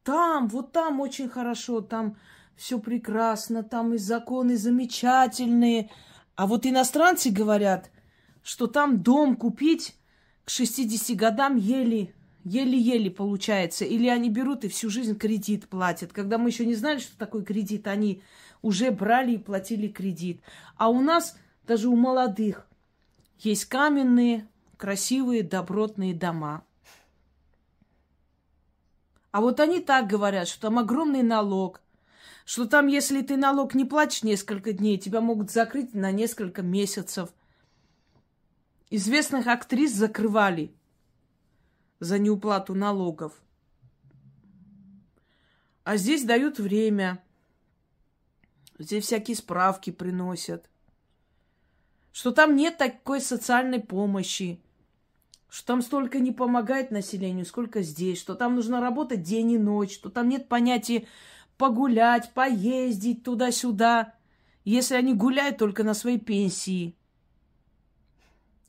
Там, 0.03 0.47
вот 0.47 0.71
там 0.71 0.99
очень 0.99 1.29
хорошо, 1.29 1.81
там 1.81 2.17
все 2.55 2.79
прекрасно, 2.79 3.63
там 3.63 3.93
и 3.93 3.97
законы 3.97 4.57
замечательные. 4.57 5.89
А 6.35 6.47
вот 6.47 6.65
иностранцы 6.65 7.31
говорят, 7.31 7.91
что 8.43 8.67
там 8.67 9.01
дом 9.01 9.35
купить 9.35 9.95
к 10.45 10.49
60 10.49 11.17
годам 11.17 11.55
еле, 11.57 12.13
еле-еле 12.43 13.11
получается. 13.11 13.85
Или 13.85 14.07
они 14.07 14.29
берут 14.29 14.63
и 14.63 14.69
всю 14.69 14.89
жизнь 14.89 15.17
кредит 15.17 15.67
платят. 15.67 16.13
Когда 16.13 16.37
мы 16.37 16.49
еще 16.49 16.65
не 16.65 16.75
знали, 16.75 16.99
что 16.99 17.17
такое 17.17 17.43
кредит, 17.43 17.87
они 17.87 18.21
уже 18.61 18.91
брали 18.91 19.33
и 19.33 19.37
платили 19.37 19.87
кредит. 19.87 20.41
А 20.77 20.89
у 20.89 21.01
нас, 21.01 21.37
даже 21.65 21.89
у 21.89 21.95
молодых, 21.95 22.67
есть 23.39 23.65
каменные, 23.65 24.47
красивые, 24.77 25.43
добротные 25.43 26.13
дома. 26.13 26.63
А 29.31 29.41
вот 29.41 29.59
они 29.59 29.81
так 29.81 30.07
говорят, 30.07 30.47
что 30.47 30.61
там 30.61 30.79
огромный 30.79 31.23
налог, 31.23 31.81
что 32.45 32.65
там, 32.65 32.87
если 32.87 33.21
ты 33.21 33.37
налог 33.37 33.73
не 33.73 33.83
платишь 33.83 34.23
несколько 34.23 34.71
дней, 34.71 34.97
тебя 34.97 35.19
могут 35.19 35.51
закрыть 35.51 35.93
на 35.93 36.11
несколько 36.11 36.61
месяцев. 36.61 37.29
Известных 38.89 39.47
актрис 39.47 39.91
закрывали 39.91 40.73
за 41.99 42.19
неуплату 42.19 42.75
налогов. 42.75 43.33
А 45.83 45.97
здесь 45.97 46.23
дают 46.23 46.59
время. 46.59 47.21
Здесь 48.77 49.05
всякие 49.05 49.35
справки 49.35 49.91
приносят. 49.91 50.69
Что 52.11 52.31
там 52.31 52.55
нет 52.55 52.77
такой 52.77 53.21
социальной 53.21 53.79
помощи. 53.79 54.61
Что 55.55 55.67
там 55.67 55.81
столько 55.81 56.19
не 56.19 56.33
помогает 56.33 56.91
населению, 56.91 57.45
сколько 57.45 57.81
здесь. 57.81 58.19
Что 58.19 58.35
там 58.35 58.55
нужно 58.55 58.81
работать 58.81 59.23
день 59.23 59.53
и 59.53 59.57
ночь. 59.57 59.93
Что 59.93 60.09
там 60.09 60.27
нет 60.27 60.49
понятия 60.49 61.07
погулять, 61.55 62.33
поездить 62.33 63.23
туда-сюда, 63.23 64.15
если 64.65 64.95
они 64.95 65.13
гуляют 65.13 65.57
только 65.57 65.85
на 65.85 65.93
своей 65.93 66.19
пенсии. 66.19 66.97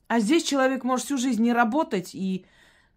А 0.07 0.21
здесь 0.21 0.43
человек 0.43 0.85
может 0.85 1.07
всю 1.07 1.17
жизнь 1.17 1.43
не 1.43 1.51
работать 1.51 2.15
и 2.15 2.45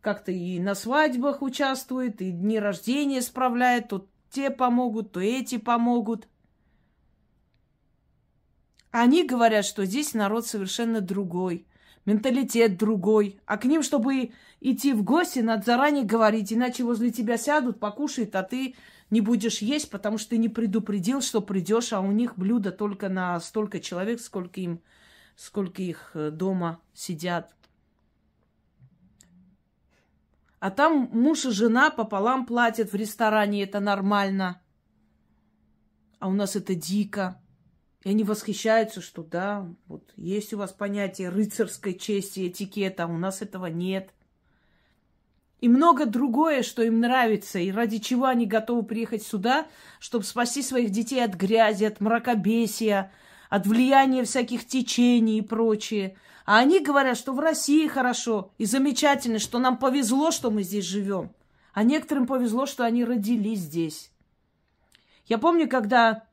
как-то 0.01 0.30
и 0.30 0.61
на 0.61 0.76
свадьбах 0.76 1.43
участвует, 1.43 2.22
и 2.22 2.30
дни 2.30 2.61
рождения 2.61 3.20
справляет, 3.20 3.88
то 3.88 4.07
те 4.30 4.51
помогут, 4.51 5.11
то 5.11 5.18
эти 5.18 5.59
помогут. 5.59 6.28
Они 8.93 9.26
говорят, 9.26 9.64
что 9.64 9.84
здесь 9.84 10.14
народ 10.14 10.47
совершенно 10.47 11.01
другой, 11.01 11.66
менталитет 12.07 12.76
другой. 12.76 13.40
А 13.46 13.57
к 13.57 13.64
ним, 13.64 13.82
чтобы 13.82 14.32
идти 14.61 14.92
в 14.92 15.03
гости, 15.03 15.40
надо 15.40 15.64
заранее 15.64 16.05
говорить, 16.05 16.53
иначе 16.53 16.84
возле 16.84 17.11
тебя 17.11 17.36
сядут, 17.36 17.80
покушают, 17.80 18.34
а 18.34 18.42
ты 18.42 18.74
не 19.11 19.20
будешь 19.20 19.59
есть, 19.59 19.90
потому 19.90 20.18
что 20.18 20.30
ты 20.30 20.38
не 20.38 20.48
предупредил, 20.48 21.20
что 21.20 21.40
придешь, 21.40 21.92
а 21.92 22.01
у 22.01 22.12
них 22.12 22.38
блюдо 22.38 22.70
только 22.70 23.09
на 23.09 23.38
столько 23.40 23.80
человек, 23.80 24.20
сколько 24.20 24.61
им, 24.61 24.80
сколько 25.36 25.82
их 25.82 26.12
э, 26.14 26.30
дома 26.30 26.80
сидят. 26.94 27.55
А 30.61 30.70
там 30.70 31.09
муж 31.12 31.46
и 31.46 31.51
жена 31.51 31.90
пополам 31.90 32.44
платят 32.44 32.92
в 32.92 32.94
ресторане, 32.94 33.62
это 33.62 33.80
нормально. 33.80 34.61
А 36.18 36.28
у 36.28 36.32
нас 36.32 36.55
это 36.55 36.74
дико. 36.74 37.40
И 38.03 38.09
они 38.11 38.24
восхищаются, 38.24 39.01
что 39.03 39.22
да, 39.22 39.68
вот 39.86 40.12
есть 40.16 40.55
у 40.55 40.59
вас 40.59 40.72
понятие 40.72 41.28
рыцарской 41.28 41.94
чести, 41.94 42.48
этикета, 42.48 43.05
а 43.05 43.07
у 43.07 43.18
нас 43.18 43.42
этого 43.42 43.66
нет. 43.66 44.11
И 45.61 45.68
много 45.68 46.07
другое, 46.07 46.62
что 46.62 46.82
им 46.82 47.01
нравится, 47.01 47.59
и 47.59 47.70
ради 47.70 47.98
чего 47.98 48.24
они 48.24 48.46
готовы 48.46 48.82
приехать 48.82 49.22
сюда, 49.22 49.66
чтобы 49.98 50.24
спасти 50.24 50.62
своих 50.62 50.88
детей 50.90 51.22
от 51.22 51.34
грязи, 51.34 51.84
от 51.84 52.01
мракобесия, 52.01 53.12
от 53.51 53.66
влияния 53.66 54.24
всяких 54.24 54.66
течений 54.66 55.38
и 55.38 55.42
прочее. 55.42 56.16
А 56.46 56.59
они 56.59 56.80
говорят, 56.80 57.18
что 57.18 57.34
в 57.34 57.40
России 57.40 57.86
хорошо 57.86 58.53
и 58.57 58.64
замечательно, 58.64 59.38
что 59.38 59.59
нам 59.59 59.76
повезло, 59.76 60.30
что 60.30 60.51
мы 60.51 60.62
здесь 60.62 60.86
живем. 60.86 61.30
А 61.74 61.82
некоторым 61.82 62.26
повезло, 62.26 62.64
что 62.64 62.84
они 62.84 63.05
родились 63.05 63.61
здесь. 63.61 64.11
Я 65.26 65.36
помню, 65.36 65.68
когда 65.68 66.24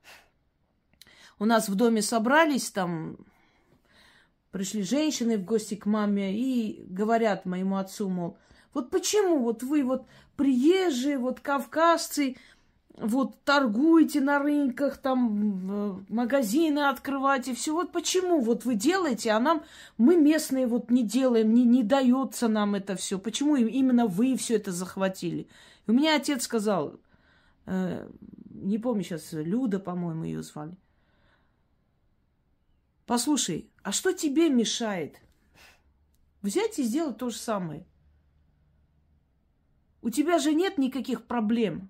у 1.40 1.46
нас 1.46 1.70
в 1.70 1.76
доме 1.76 2.02
собрались, 2.02 2.72
там 2.72 3.18
пришли 4.52 4.82
женщины 4.82 5.38
в 5.38 5.46
гости 5.46 5.76
к 5.76 5.86
маме 5.86 6.34
и 6.34 6.84
говорят 6.90 7.46
моему 7.46 7.78
отцу, 7.78 8.10
мол, 8.10 8.38
вот 8.74 8.90
почему 8.90 9.40
вот 9.40 9.64
вы 9.64 9.84
вот 9.84 10.06
приезжие, 10.36 11.18
вот 11.18 11.40
кавказцы, 11.40 12.38
вот 12.98 13.44
торгуете 13.44 14.22
на 14.22 14.40
рынках, 14.40 14.98
там 14.98 16.04
магазины 16.10 16.80
открываете, 16.80 17.54
все. 17.54 17.74
Вот 17.74 17.92
почему 17.92 18.42
вот 18.42 18.66
вы 18.66 18.76
делаете, 18.76 19.32
а 19.32 19.40
нам, 19.40 19.64
мы 19.98 20.16
местные 20.18 20.66
вот 20.66 20.90
не 20.90 21.04
делаем, 21.04 21.54
не, 21.54 21.64
не 21.64 21.84
дается 21.84 22.48
нам 22.48 22.76
это 22.76 22.96
все. 22.96 23.20
Почему 23.20 23.56
именно 23.56 24.08
вы 24.08 24.36
все 24.36 24.56
это 24.56 24.72
захватили? 24.72 25.48
И 25.86 25.92
у 25.92 25.94
меня 25.94 26.16
отец 26.16 26.44
сказал, 26.44 26.96
э, 27.68 28.08
не 28.50 28.80
помню 28.80 29.04
сейчас, 29.04 29.32
Люда, 29.32 29.80
по-моему, 29.80 30.24
ее 30.24 30.42
звали. 30.42 30.76
Послушай, 33.08 33.72
а 33.84 33.94
что 33.94 34.12
тебе 34.12 34.50
мешает 34.50 35.22
взять 36.42 36.78
и 36.78 36.84
сделать 36.84 37.18
то 37.18 37.30
же 37.30 37.38
самое? 37.38 37.86
У 40.02 40.10
тебя 40.10 40.40
же 40.40 40.54
нет 40.54 40.78
никаких 40.78 41.26
проблем 41.26 41.90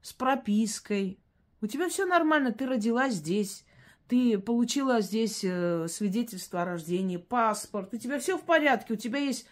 с 0.00 0.14
пропиской. 0.14 1.20
У 1.60 1.66
тебя 1.66 1.90
все 1.90 2.06
нормально, 2.06 2.52
ты 2.52 2.66
родилась 2.66 3.14
здесь, 3.14 3.66
ты 4.08 4.38
получила 4.38 5.02
здесь 5.02 5.40
э, 5.44 5.88
свидетельство 5.88 6.62
о 6.62 6.64
рождении, 6.64 7.18
паспорт, 7.18 7.92
у 7.92 7.98
тебя 7.98 8.18
все 8.18 8.38
в 8.38 8.42
порядке, 8.42 8.94
у 8.94 8.96
тебя 8.96 9.18
есть 9.18 9.46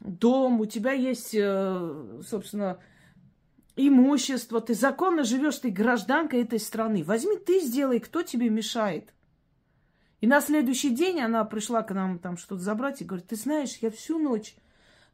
дом, 0.00 0.60
у 0.60 0.66
тебя 0.66 0.92
есть, 0.92 1.34
э, 1.34 2.20
собственно, 2.26 2.78
имущество, 3.74 4.60
ты 4.60 4.74
законно 4.74 5.24
живешь, 5.24 5.58
ты 5.58 5.70
гражданка 5.70 6.36
этой 6.36 6.60
страны. 6.60 7.04
Возьми 7.04 7.38
ты 7.38 7.60
сделай, 7.60 8.00
кто 8.00 8.22
тебе 8.22 8.50
мешает. 8.50 9.14
И 10.20 10.26
на 10.26 10.40
следующий 10.40 10.90
день 10.90 11.20
она 11.20 11.44
пришла 11.44 11.82
к 11.82 11.92
нам 11.92 12.18
там 12.18 12.36
что-то 12.36 12.62
забрать 12.62 13.02
и 13.02 13.04
говорит, 13.04 13.28
ты 13.28 13.36
знаешь, 13.36 13.78
я 13.82 13.90
всю 13.90 14.18
ночь 14.18 14.56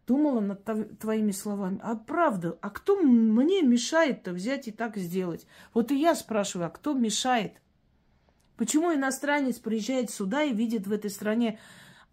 думала 0.06 0.40
над 0.40 0.98
твоими 0.98 1.32
словами. 1.32 1.80
А 1.82 1.96
правда, 1.96 2.58
а 2.60 2.70
кто 2.70 2.96
мне 2.96 3.62
мешает-то 3.62 4.32
взять 4.32 4.68
и 4.68 4.72
так 4.72 4.96
сделать? 4.96 5.46
Вот 5.74 5.90
и 5.90 5.96
я 5.96 6.14
спрашиваю, 6.14 6.68
а 6.68 6.70
кто 6.70 6.92
мешает? 6.92 7.54
Почему 8.56 8.94
иностранец 8.94 9.58
приезжает 9.58 10.10
сюда 10.10 10.44
и 10.44 10.54
видит 10.54 10.86
в 10.86 10.92
этой 10.92 11.10
стране 11.10 11.58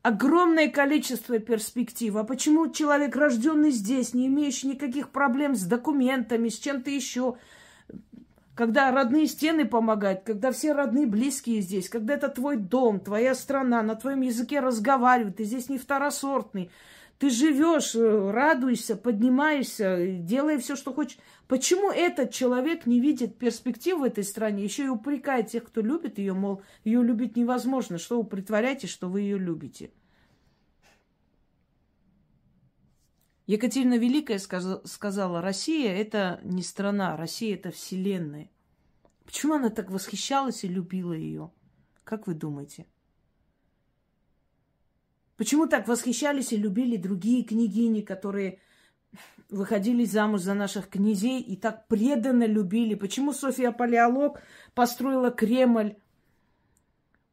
огромное 0.02 0.70
количество 0.70 1.38
перспектив? 1.40 2.16
А 2.16 2.24
почему 2.24 2.72
человек, 2.72 3.16
рожденный 3.16 3.72
здесь, 3.72 4.14
не 4.14 4.28
имеющий 4.28 4.68
никаких 4.68 5.10
проблем 5.10 5.56
с 5.56 5.64
документами, 5.64 6.50
с 6.50 6.58
чем-то 6.58 6.90
еще, 6.90 7.38
когда 8.60 8.92
родные 8.92 9.26
стены 9.26 9.64
помогают, 9.64 10.24
когда 10.26 10.52
все 10.52 10.74
родные 10.74 11.08
близкие 11.08 11.62
здесь, 11.62 11.88
когда 11.88 12.16
это 12.16 12.28
твой 12.28 12.58
дом, 12.58 13.00
твоя 13.00 13.34
страна, 13.34 13.82
на 13.82 13.96
твоем 13.96 14.20
языке 14.20 14.60
разговаривают, 14.60 15.38
ты 15.38 15.46
здесь 15.46 15.70
не 15.70 15.78
второсортный, 15.78 16.70
ты 17.20 17.30
живешь, 17.30 17.96
э, 17.96 18.32
радуешься, 18.32 18.98
поднимаешься, 18.98 20.08
делай 20.08 20.58
все, 20.58 20.76
что 20.76 20.92
хочешь. 20.92 21.20
Почему 21.48 21.90
этот 21.90 22.34
человек 22.34 22.86
не 22.86 23.00
видит 23.00 23.38
перспектив 23.38 24.00
в 24.00 24.04
этой 24.04 24.26
стране, 24.26 24.66
еще 24.66 24.84
и 24.84 24.90
упрекает 24.90 25.48
тех, 25.48 25.64
кто 25.64 25.80
любит 25.80 26.18
ее, 26.18 26.34
мол, 26.34 26.62
ее 26.84 27.02
любить 27.02 27.38
невозможно, 27.38 27.98
что 27.98 28.22
вы 28.22 28.28
притворяетесь, 28.28 28.90
что 28.90 29.08
вы 29.08 29.22
ее 29.22 29.38
любите? 29.38 29.90
Екатерина 33.50 33.98
Великая 33.98 34.38
сказала, 34.38 35.42
Россия 35.42 35.92
это 35.92 36.40
не 36.44 36.62
страна, 36.62 37.18
Россия 37.18 37.56
это 37.56 37.72
вселенная. 37.72 38.52
Почему 39.26 39.56
она 39.56 39.72
так 39.72 39.90
восхищалась 39.90 40.64
и 40.64 40.68
любила 40.68 41.14
ее? 41.14 41.50
Как 42.04 42.28
вы 42.28 42.36
думаете? 42.36 42.86
Почему 45.36 45.66
так 45.66 45.88
восхищались 45.88 46.54
и 46.54 46.58
любили 46.58 46.96
другие 46.96 47.44
княгини, 47.44 48.02
которые 48.02 48.60
выходили 49.50 50.06
замуж 50.06 50.42
за 50.42 50.54
наших 50.54 50.88
князей 50.88 51.42
и 51.42 51.56
так 51.56 51.88
преданно 51.88 52.46
любили? 52.46 52.94
Почему 52.94 53.34
Софья 53.34 53.72
Палеолог 53.72 54.44
построила 54.76 55.32
Кремль? 55.32 55.96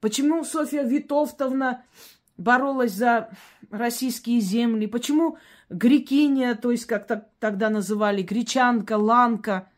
Почему 0.00 0.44
Софья 0.44 0.82
Витовтовна 0.82 1.84
боролась 2.38 2.92
за 2.92 3.30
российские 3.70 4.40
земли? 4.40 4.86
Почему 4.86 5.38
грекиня, 5.68 6.54
то 6.54 6.70
есть 6.70 6.86
как 6.86 7.06
тогда 7.38 7.70
называли, 7.70 8.22
гречанка, 8.22 8.96
ланка, 8.96 9.68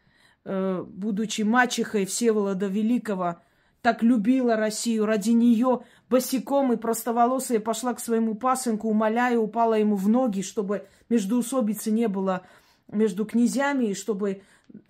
э, 0.45 0.85
будучи 0.87 1.43
мачехой 1.43 2.07
Всеволода 2.07 2.67
Великого, 2.67 3.41
так 3.83 4.03
любила 4.03 4.57
Россию, 4.57 5.07
ради 5.07 5.31
нее 5.31 5.83
босиком 6.11 6.73
и 6.73 6.77
простоволосая 6.77 7.61
пошла 7.61 7.95
к 7.95 8.01
своему 8.01 8.35
пасынку, 8.35 8.89
умоляя, 8.89 9.39
упала 9.39 9.75
ему 9.75 9.97
в 9.97 10.09
ноги, 10.09 10.43
чтобы 10.43 10.87
междуусобицы 11.09 11.91
не 11.91 12.09
было 12.09 12.43
между 12.91 13.25
князьями, 13.25 13.87
и 13.87 13.95
чтобы 13.95 14.43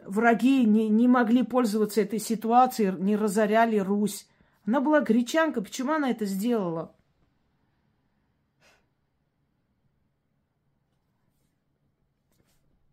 враги 0.05 0.65
не, 0.65 0.89
не 0.89 1.07
могли 1.07 1.43
пользоваться 1.43 2.01
этой 2.01 2.19
ситуацией, 2.19 2.93
не 2.99 3.17
разоряли 3.17 3.79
Русь. 3.79 4.27
Она 4.67 4.81
была 4.81 5.01
гречанка, 5.01 5.63
почему 5.63 5.93
она 5.93 6.11
это 6.11 6.25
сделала? 6.25 6.95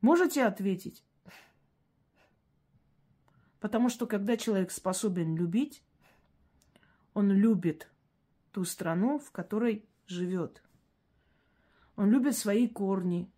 Можете 0.06 0.45
ответить? 0.45 1.03
Потому 3.60 3.89
что 3.89 4.06
когда 4.06 4.38
человек 4.38 4.70
способен 4.70 5.36
любить, 5.36 5.82
он 7.16 7.32
любит 7.32 7.89
ту 8.51 8.66
страну, 8.66 9.18
в 9.18 9.32
которой 9.32 9.84
живет. 10.06 10.62
Он 11.95 12.12
любит 12.12 12.38
свои 12.38 12.68
корни, 12.68 13.32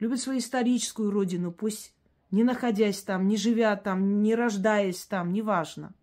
любит 0.00 0.18
свою 0.18 0.40
историческую 0.40 1.12
родину, 1.12 1.52
пусть 1.52 1.94
не 2.32 2.42
находясь 2.42 3.04
там, 3.04 3.28
не 3.28 3.36
живя 3.36 3.76
там, 3.76 4.24
не 4.24 4.34
рождаясь 4.34 5.06
там, 5.06 5.32
неважно. 5.32 5.94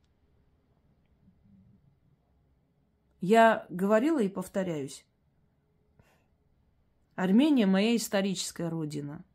Я 3.19 3.65
говорила 3.67 4.21
и 4.21 4.29
повторяюсь. 4.29 5.05
Армения 7.15 7.65
моя 7.65 7.97
историческая 7.97 8.69
родина. 8.69 9.25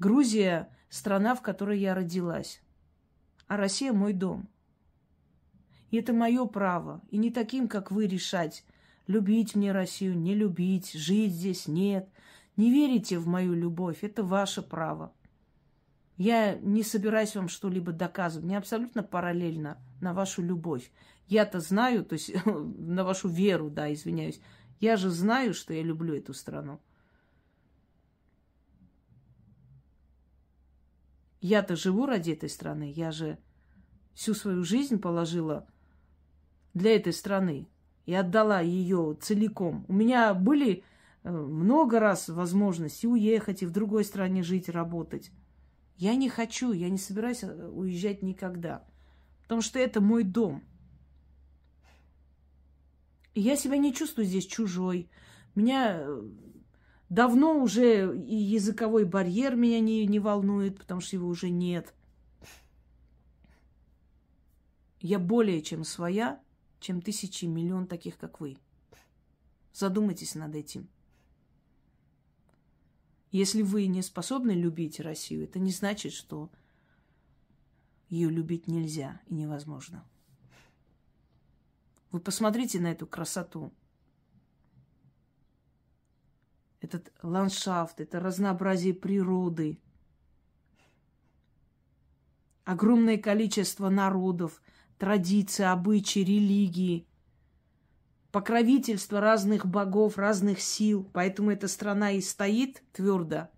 Грузия– 0.00 0.70
страна, 0.88 1.34
в 1.34 1.42
которой 1.42 1.78
я 1.78 1.94
родилась. 1.94 2.62
А 3.46 3.58
Россия– 3.58 3.92
мой 3.92 4.14
дом. 4.14 4.48
И 5.90 5.98
это 5.98 6.14
мое 6.14 6.46
право. 6.46 7.02
И 7.10 7.18
не 7.18 7.30
таким, 7.30 7.68
как 7.68 7.90
вы, 7.90 8.06
решать, 8.06 8.64
любить 9.06 9.54
мне 9.54 9.72
Россию, 9.72 10.18
не 10.18 10.34
любить, 10.34 10.92
жить 10.94 11.32
здесь, 11.32 11.68
нет. 11.68 12.08
Не 12.56 12.70
верите 12.70 13.18
в 13.18 13.26
мою 13.26 13.52
любовь, 13.52 13.98
это 14.00 14.22
ваше 14.22 14.62
право. 14.62 15.12
Я 16.16 16.54
не 16.54 16.82
собираюсь 16.82 17.36
вам 17.36 17.50
что-либо 17.50 17.92
доказывать. 17.92 18.46
Мне 18.46 18.56
абсолютно 18.56 19.02
параллельно 19.02 19.76
на 20.00 20.14
вашу 20.14 20.40
любовь. 20.40 20.90
Я-то 21.26 21.60
знаю, 21.60 22.06
то 22.06 22.14
есть 22.14 22.32
на 22.46 23.04
вашу 23.04 23.28
веру, 23.28 23.68
да, 23.68 23.92
извиняюсь. 23.92 24.40
Я 24.80 24.96
же 24.96 25.10
знаю, 25.10 25.52
что 25.52 25.74
я 25.74 25.82
люблю 25.82 26.14
эту 26.14 26.32
страну. 26.32 26.80
Я-то 31.40 31.76
живу 31.76 32.06
ради 32.06 32.32
этой 32.32 32.48
страны, 32.48 32.92
я 32.94 33.12
же 33.12 33.38
всю 34.14 34.34
свою 34.34 34.64
жизнь 34.64 34.98
положила 34.98 35.66
для 36.74 36.94
этой 36.94 37.12
страны 37.12 37.68
и 38.06 38.14
отдала 38.14 38.60
ее 38.60 39.16
целиком. 39.20 39.84
У 39.88 39.92
меня 39.92 40.34
были 40.34 40.84
э, 41.22 41.30
много 41.30 42.00
раз 42.00 42.28
возможности 42.28 43.06
уехать 43.06 43.62
и 43.62 43.66
в 43.66 43.70
другой 43.70 44.04
стране 44.04 44.42
жить, 44.42 44.68
работать. 44.68 45.30
Я 45.96 46.14
не 46.14 46.28
хочу, 46.28 46.72
я 46.72 46.90
не 46.90 46.98
собираюсь 46.98 47.42
э, 47.42 47.68
уезжать 47.68 48.22
никогда, 48.22 48.84
потому 49.42 49.62
что 49.62 49.78
это 49.78 50.00
мой 50.00 50.24
дом. 50.24 50.62
И 53.34 53.40
я 53.40 53.56
себя 53.56 53.76
не 53.76 53.94
чувствую 53.94 54.26
здесь 54.26 54.46
чужой. 54.46 55.08
Меня 55.54 56.00
э, 56.00 56.22
Давно 57.10 57.60
уже 57.60 58.16
и 58.16 58.34
языковой 58.34 59.04
барьер 59.04 59.56
меня 59.56 59.80
не, 59.80 60.06
не 60.06 60.18
волнует, 60.18 60.78
потому 60.78 61.02
что 61.02 61.16
его 61.16 61.28
уже 61.28 61.50
нет. 61.50 61.92
я 65.00 65.18
более 65.18 65.62
чем 65.62 65.84
своя, 65.84 66.40
чем 66.78 67.00
тысячи, 67.00 67.46
миллион 67.46 67.86
таких, 67.86 68.18
как 68.18 68.40
вы. 68.40 68.58
Задумайтесь 69.72 70.34
над 70.34 70.54
этим. 70.54 70.88
Если 73.32 73.62
вы 73.62 73.86
не 73.86 74.02
способны 74.02 74.50
любить 74.52 75.00
Россию, 75.00 75.44
это 75.44 75.58
не 75.58 75.70
значит, 75.70 76.12
что 76.12 76.50
ее 78.08 78.28
любить 78.28 78.66
нельзя 78.66 79.20
и 79.26 79.34
невозможно. 79.34 80.04
Вы 82.10 82.20
посмотрите 82.20 82.80
на 82.80 82.88
эту 82.88 83.06
красоту. 83.06 83.72
Этот 86.80 87.12
ландшафт, 87.22 88.00
это 88.00 88.20
разнообразие 88.20 88.94
природы. 88.94 89.78
Огромное 92.64 93.18
количество 93.18 93.88
народов, 93.88 94.62
традиций, 94.98 95.66
обычаи, 95.66 96.20
религии, 96.20 97.06
покровительство 98.32 99.20
разных 99.20 99.66
богов, 99.66 100.16
разных 100.16 100.60
сил. 100.60 101.08
Поэтому 101.12 101.50
эта 101.50 101.68
страна 101.68 102.12
и 102.12 102.20
стоит 102.20 102.82
твердо. 102.92 103.48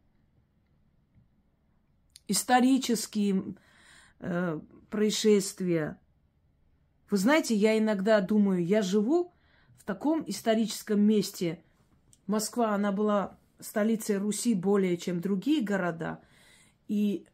Исторические 2.27 3.55
э, 4.21 4.61
происшествия. 4.89 5.99
Вы 7.11 7.19
знаете, 7.19 7.55
я 7.55 7.77
иногда 7.79 8.21
думаю, 8.21 8.65
я 8.65 8.81
живу 8.83 9.35
в 9.77 9.85
таком 9.85 10.25
историческом 10.27 11.01
месте. 11.01 11.63
Москва, 12.27 12.75
она 12.75 12.93
была 12.93 13.39
столицей 13.59 14.19
Руси 14.19 14.55
более, 14.55 14.97
чем 14.97 15.21
другие 15.21 15.63
города. 15.63 16.21
И 16.89 17.27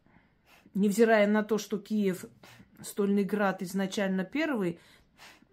невзирая 0.73 1.27
на 1.27 1.43
то, 1.43 1.57
что 1.57 1.77
Киев, 1.79 2.25
Стольный 2.81 3.23
Град 3.23 3.61
изначально 3.61 4.23
первый, 4.23 4.79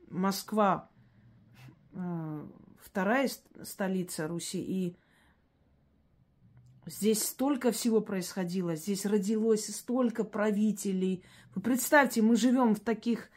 Москва 0.09 0.89
э, 1.93 2.47
вторая 2.81 3.29
столица 3.63 4.29
Руси. 4.29 4.61
И 4.61 4.97
Здесь 6.87 7.25
столько 7.25 7.73
всего 7.73 8.01
происходило, 8.01 8.77
здесь 8.77 9.05
родилось 9.07 9.67
столько 9.75 10.23
правителей. 10.23 11.25
Вы 11.57 11.61
представьте, 11.61 12.23
мы 12.23 12.37
живем 12.37 12.77
в 12.77 12.81
таких, 12.81 13.29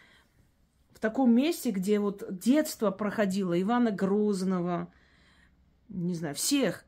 в 0.91 0.99
таком 0.99 1.33
месте, 1.33 1.71
где 1.71 1.99
вот 1.99 2.23
детство 2.29 2.91
проходило 2.91 3.59
Ивана 3.59 3.89
Грозного, 3.89 4.93
не 5.89 6.13
знаю, 6.13 6.35
всех 6.35 6.85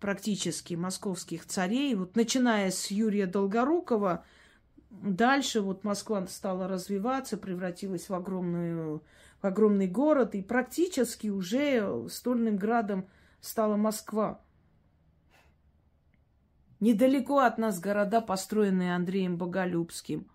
практически 0.00 0.74
московских 0.74 1.46
царей, 1.46 1.94
вот 1.94 2.16
начиная 2.16 2.70
с 2.70 2.90
Юрия 2.90 3.26
Долгорукова, 3.26 4.24
дальше 4.90 5.60
вот 5.60 5.84
Москва 5.84 6.26
стала 6.26 6.68
развиваться, 6.68 7.36
превратилась 7.36 8.08
в, 8.08 8.14
огромную, 8.14 9.02
в 9.40 9.46
огромный 9.46 9.88
город, 9.88 10.34
и 10.34 10.42
практически 10.42 11.28
уже 11.28 12.08
стольным 12.10 12.56
градом 12.56 13.08
стала 13.40 13.76
Москва. 13.76 14.40
Недалеко 16.80 17.38
от 17.38 17.56
нас 17.56 17.80
города, 17.80 18.20
построенные 18.20 18.94
Андреем 18.94 19.38
Боголюбским. 19.38 20.28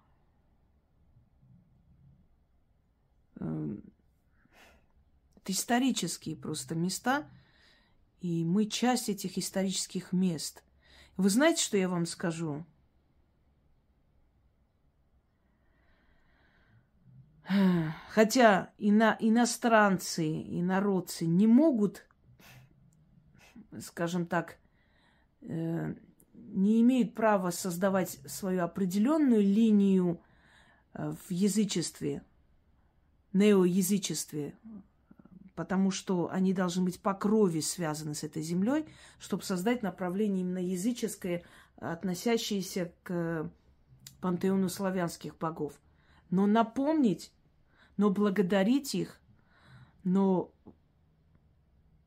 Исторические 5.49 6.35
просто 6.35 6.75
места, 6.75 7.27
и 8.21 8.45
мы 8.45 8.67
часть 8.67 9.09
этих 9.09 9.39
исторических 9.39 10.13
мест. 10.13 10.63
Вы 11.17 11.31
знаете, 11.31 11.63
что 11.63 11.75
я 11.75 11.89
вам 11.89 12.05
скажу? 12.05 12.67
Хотя 18.11 18.71
ино, 18.77 19.17
иностранцы, 19.19 20.23
инородцы 20.23 21.25
не 21.25 21.47
могут, 21.47 22.05
скажем 23.79 24.27
так, 24.27 24.59
э, 25.41 25.95
не 26.33 26.79
имеют 26.81 27.15
права 27.15 27.49
создавать 27.49 28.19
свою 28.27 28.63
определенную 28.63 29.41
линию 29.41 30.21
э, 30.93 31.11
в 31.27 31.31
язычестве, 31.31 32.21
неоязычестве, 33.33 34.55
потому 35.59 35.91
что 35.91 36.29
они 36.31 36.53
должны 36.53 36.85
быть 36.85 37.01
по 37.01 37.13
крови 37.13 37.59
связаны 37.59 38.15
с 38.15 38.23
этой 38.23 38.41
землей, 38.41 38.85
чтобы 39.19 39.43
создать 39.43 39.83
направление 39.83 40.39
именно 40.39 40.65
языческое, 40.65 41.43
относящееся 41.75 42.93
к 43.03 43.51
пантеону 44.21 44.69
славянских 44.69 45.37
богов. 45.37 45.73
Но 46.29 46.47
напомнить, 46.47 47.33
но 47.97 48.09
благодарить 48.09 48.95
их, 48.95 49.19
но 50.05 50.53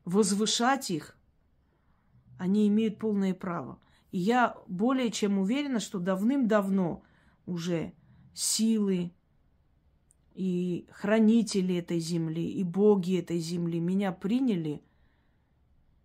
возвышать 0.03 0.89
их, 0.89 1.15
они 2.39 2.67
имеют 2.69 2.97
полное 2.97 3.35
право. 3.35 3.77
И 4.09 4.17
я 4.17 4.57
более 4.65 5.11
чем 5.11 5.37
уверена, 5.37 5.79
что 5.79 5.99
давным-давно 5.99 7.03
уже 7.45 7.93
силы 8.33 9.11
и 10.33 10.87
хранители 10.91 11.75
этой 11.75 11.99
земли, 11.99 12.47
и 12.47 12.63
боги 12.63 13.19
этой 13.19 13.39
земли 13.39 13.79
меня 13.79 14.11
приняли 14.11 14.81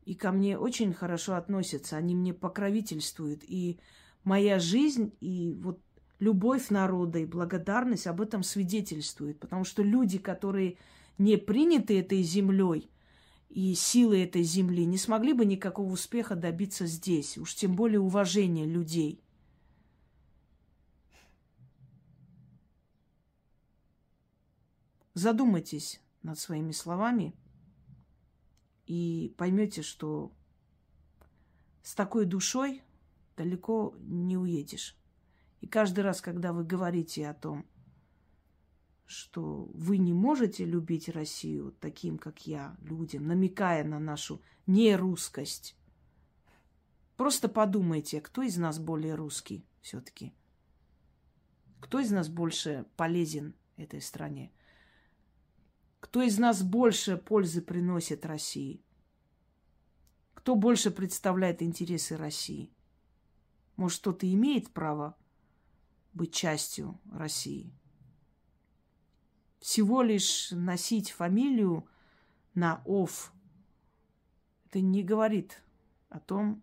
и 0.04 0.14
ко 0.14 0.32
мне 0.32 0.56
очень 0.58 0.94
хорошо 0.94 1.34
относятся. 1.34 1.98
Они 1.98 2.14
мне 2.14 2.32
покровительствуют. 2.32 3.42
И 3.46 3.78
моя 4.24 4.58
жизнь, 4.58 5.12
и 5.20 5.54
вот 5.60 5.80
любовь 6.18 6.70
народа 6.70 7.18
и 7.18 7.26
благодарность 7.26 8.06
об 8.06 8.22
этом 8.22 8.42
свидетельствует. 8.42 9.38
Потому 9.38 9.64
что 9.64 9.82
люди, 9.82 10.16
которые 10.16 10.78
не 11.18 11.36
приняты 11.36 11.98
этой 11.98 12.22
землей– 12.22 12.90
и 13.48 13.74
силы 13.74 14.22
этой 14.22 14.42
земли 14.42 14.84
не 14.84 14.98
смогли 14.98 15.32
бы 15.32 15.46
никакого 15.46 15.90
успеха 15.90 16.34
добиться 16.34 16.86
здесь, 16.86 17.38
уж 17.38 17.54
тем 17.54 17.76
более 17.76 18.00
уважения 18.00 18.66
людей. 18.66 19.22
Задумайтесь 25.18 26.00
над 26.22 26.38
своими 26.38 26.70
словами 26.70 27.34
и 28.86 29.34
поймете, 29.36 29.82
что 29.82 30.32
с 31.82 31.96
такой 31.96 32.24
душой 32.24 32.84
далеко 33.36 33.96
не 33.98 34.36
уедешь. 34.36 34.96
И 35.60 35.66
каждый 35.66 36.02
раз, 36.04 36.20
когда 36.20 36.52
вы 36.52 36.62
говорите 36.62 37.28
о 37.28 37.34
том, 37.34 37.66
что 39.06 39.68
вы 39.74 39.98
не 39.98 40.12
можете 40.12 40.64
любить 40.64 41.08
Россию 41.08 41.74
таким, 41.80 42.16
как 42.16 42.46
я, 42.46 42.76
людям, 42.80 43.26
намекая 43.26 43.82
на 43.82 43.98
нашу 43.98 44.40
нерусскость. 44.68 45.76
Просто 47.16 47.48
подумайте, 47.48 48.20
кто 48.20 48.42
из 48.42 48.56
нас 48.56 48.78
более 48.78 49.16
русский 49.16 49.66
все-таки? 49.80 50.32
Кто 51.80 51.98
из 51.98 52.12
нас 52.12 52.28
больше 52.28 52.86
полезен 52.96 53.56
этой 53.76 54.00
стране? 54.00 54.52
Кто 56.00 56.22
из 56.22 56.38
нас 56.38 56.62
больше 56.62 57.16
пользы 57.16 57.62
приносит 57.62 58.24
России? 58.24 58.82
Кто 60.34 60.54
больше 60.54 60.90
представляет 60.90 61.62
интересы 61.62 62.16
России? 62.16 62.70
Может, 63.76 64.00
кто-то 64.00 64.32
имеет 64.32 64.70
право 64.70 65.16
быть 66.12 66.32
частью 66.32 66.98
России? 67.12 67.72
всего 69.60 70.02
лишь 70.02 70.50
носить 70.52 71.10
фамилию 71.10 71.86
на 72.54 72.82
«ов» 72.84 73.32
это 74.66 74.80
не 74.80 75.02
говорит 75.02 75.62
о 76.10 76.20
том, 76.20 76.62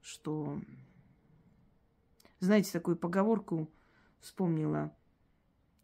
что... 0.00 0.60
Знаете, 2.40 2.72
такую 2.72 2.96
поговорку 2.96 3.70
вспомнила. 4.20 4.94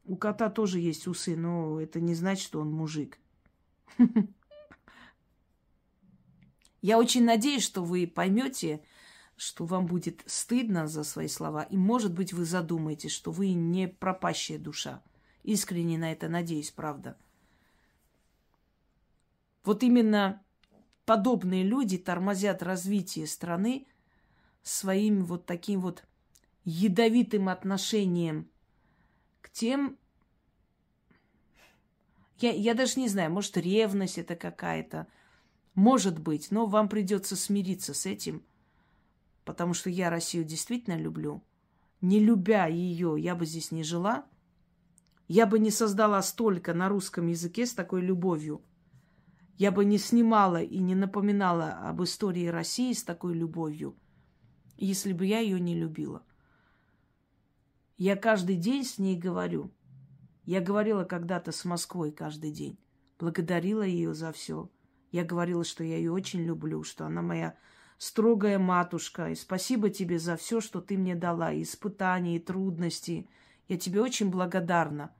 У 0.04 0.16
кота 0.16 0.50
тоже 0.50 0.80
есть 0.80 1.06
усы, 1.06 1.36
но 1.36 1.80
это 1.80 2.00
не 2.00 2.14
значит, 2.14 2.44
что 2.44 2.60
он 2.60 2.72
мужик. 2.72 3.18
Я 6.82 6.98
очень 6.98 7.24
надеюсь, 7.24 7.62
что 7.62 7.84
вы 7.84 8.06
поймете, 8.06 8.82
что 9.36 9.64
вам 9.64 9.86
будет 9.86 10.22
стыдно 10.26 10.86
за 10.86 11.04
свои 11.04 11.28
слова, 11.28 11.62
и, 11.62 11.76
может 11.76 12.12
быть, 12.12 12.32
вы 12.32 12.44
задумаетесь, 12.44 13.12
что 13.12 13.30
вы 13.30 13.52
не 13.52 13.88
пропащая 13.88 14.58
душа. 14.58 15.02
Искренне 15.42 15.96
на 15.96 16.12
это 16.12 16.28
надеюсь, 16.28 16.70
правда. 16.70 17.16
Вот 19.64 19.82
именно 19.82 20.42
подобные 21.06 21.62
люди 21.62 21.96
тормозят 21.98 22.62
развитие 22.62 23.26
страны 23.26 23.86
своим 24.62 25.24
вот 25.24 25.46
таким 25.46 25.80
вот 25.80 26.04
ядовитым 26.64 27.48
отношением 27.48 28.49
к 29.40 29.50
тем, 29.50 29.96
я, 32.38 32.52
я 32.52 32.74
даже 32.74 32.98
не 32.98 33.08
знаю, 33.08 33.30
может, 33.30 33.56
ревность 33.56 34.18
это 34.18 34.36
какая-то, 34.36 35.06
может 35.74 36.18
быть, 36.18 36.50
но 36.50 36.66
вам 36.66 36.88
придется 36.88 37.36
смириться 37.36 37.94
с 37.94 38.06
этим, 38.06 38.42
потому 39.44 39.74
что 39.74 39.90
я 39.90 40.10
Россию 40.10 40.44
действительно 40.44 40.96
люблю. 40.96 41.42
Не 42.00 42.18
любя 42.18 42.66
ее, 42.66 43.16
я 43.18 43.34
бы 43.34 43.46
здесь 43.46 43.72
не 43.72 43.82
жила– 43.82 44.26
Я 45.30 45.46
бы 45.46 45.60
не 45.60 45.70
создала 45.70 46.20
столько 46.22 46.74
на 46.74 46.88
русском 46.88 47.28
языке 47.28 47.64
с 47.64 47.72
такой 47.72 48.00
любовью. 48.00 48.62
Я 49.58 49.70
бы 49.70 49.84
не 49.84 49.96
снимала 49.96 50.60
и 50.60 50.78
не 50.78 50.96
напоминала 50.96 51.70
об 51.88 52.02
истории 52.02 52.48
России 52.48 52.92
с 52.92 53.04
такой 53.04 53.34
любовью, 53.34 53.94
если 54.76 55.12
бы 55.12 55.24
я 55.24 55.38
ее 55.38 55.60
не 55.60 55.76
любила. 55.76 56.24
Я 58.00 58.16
каждый 58.16 58.56
день 58.56 58.82
с 58.82 58.96
ней 58.96 59.14
говорю. 59.14 59.70
Я 60.46 60.62
говорила 60.62 61.04
когда-то 61.04 61.52
с 61.52 61.66
Москвой 61.66 62.12
каждый 62.12 62.50
день. 62.50 62.78
Благодарила 63.18 63.82
ее 63.82 64.14
за 64.14 64.32
все. 64.32 64.70
Я 65.12 65.22
говорила, 65.22 65.64
что 65.64 65.84
я 65.84 65.98
ее 65.98 66.10
очень 66.10 66.40
люблю, 66.40 66.82
что 66.82 67.04
она 67.04 67.20
моя 67.20 67.58
строгая 67.98 68.58
матушка. 68.58 69.28
И 69.28 69.34
спасибо 69.34 69.90
тебе 69.90 70.18
за 70.18 70.38
все, 70.38 70.62
что 70.62 70.80
ты 70.80 70.96
мне 70.96 71.14
дала, 71.14 71.52
и 71.52 71.62
испытания, 71.62 72.36
и 72.36 72.38
трудности. 72.38 73.28
Я 73.68 73.76
тебе 73.76 74.00
очень 74.00 74.30
благодарна. 74.30 75.14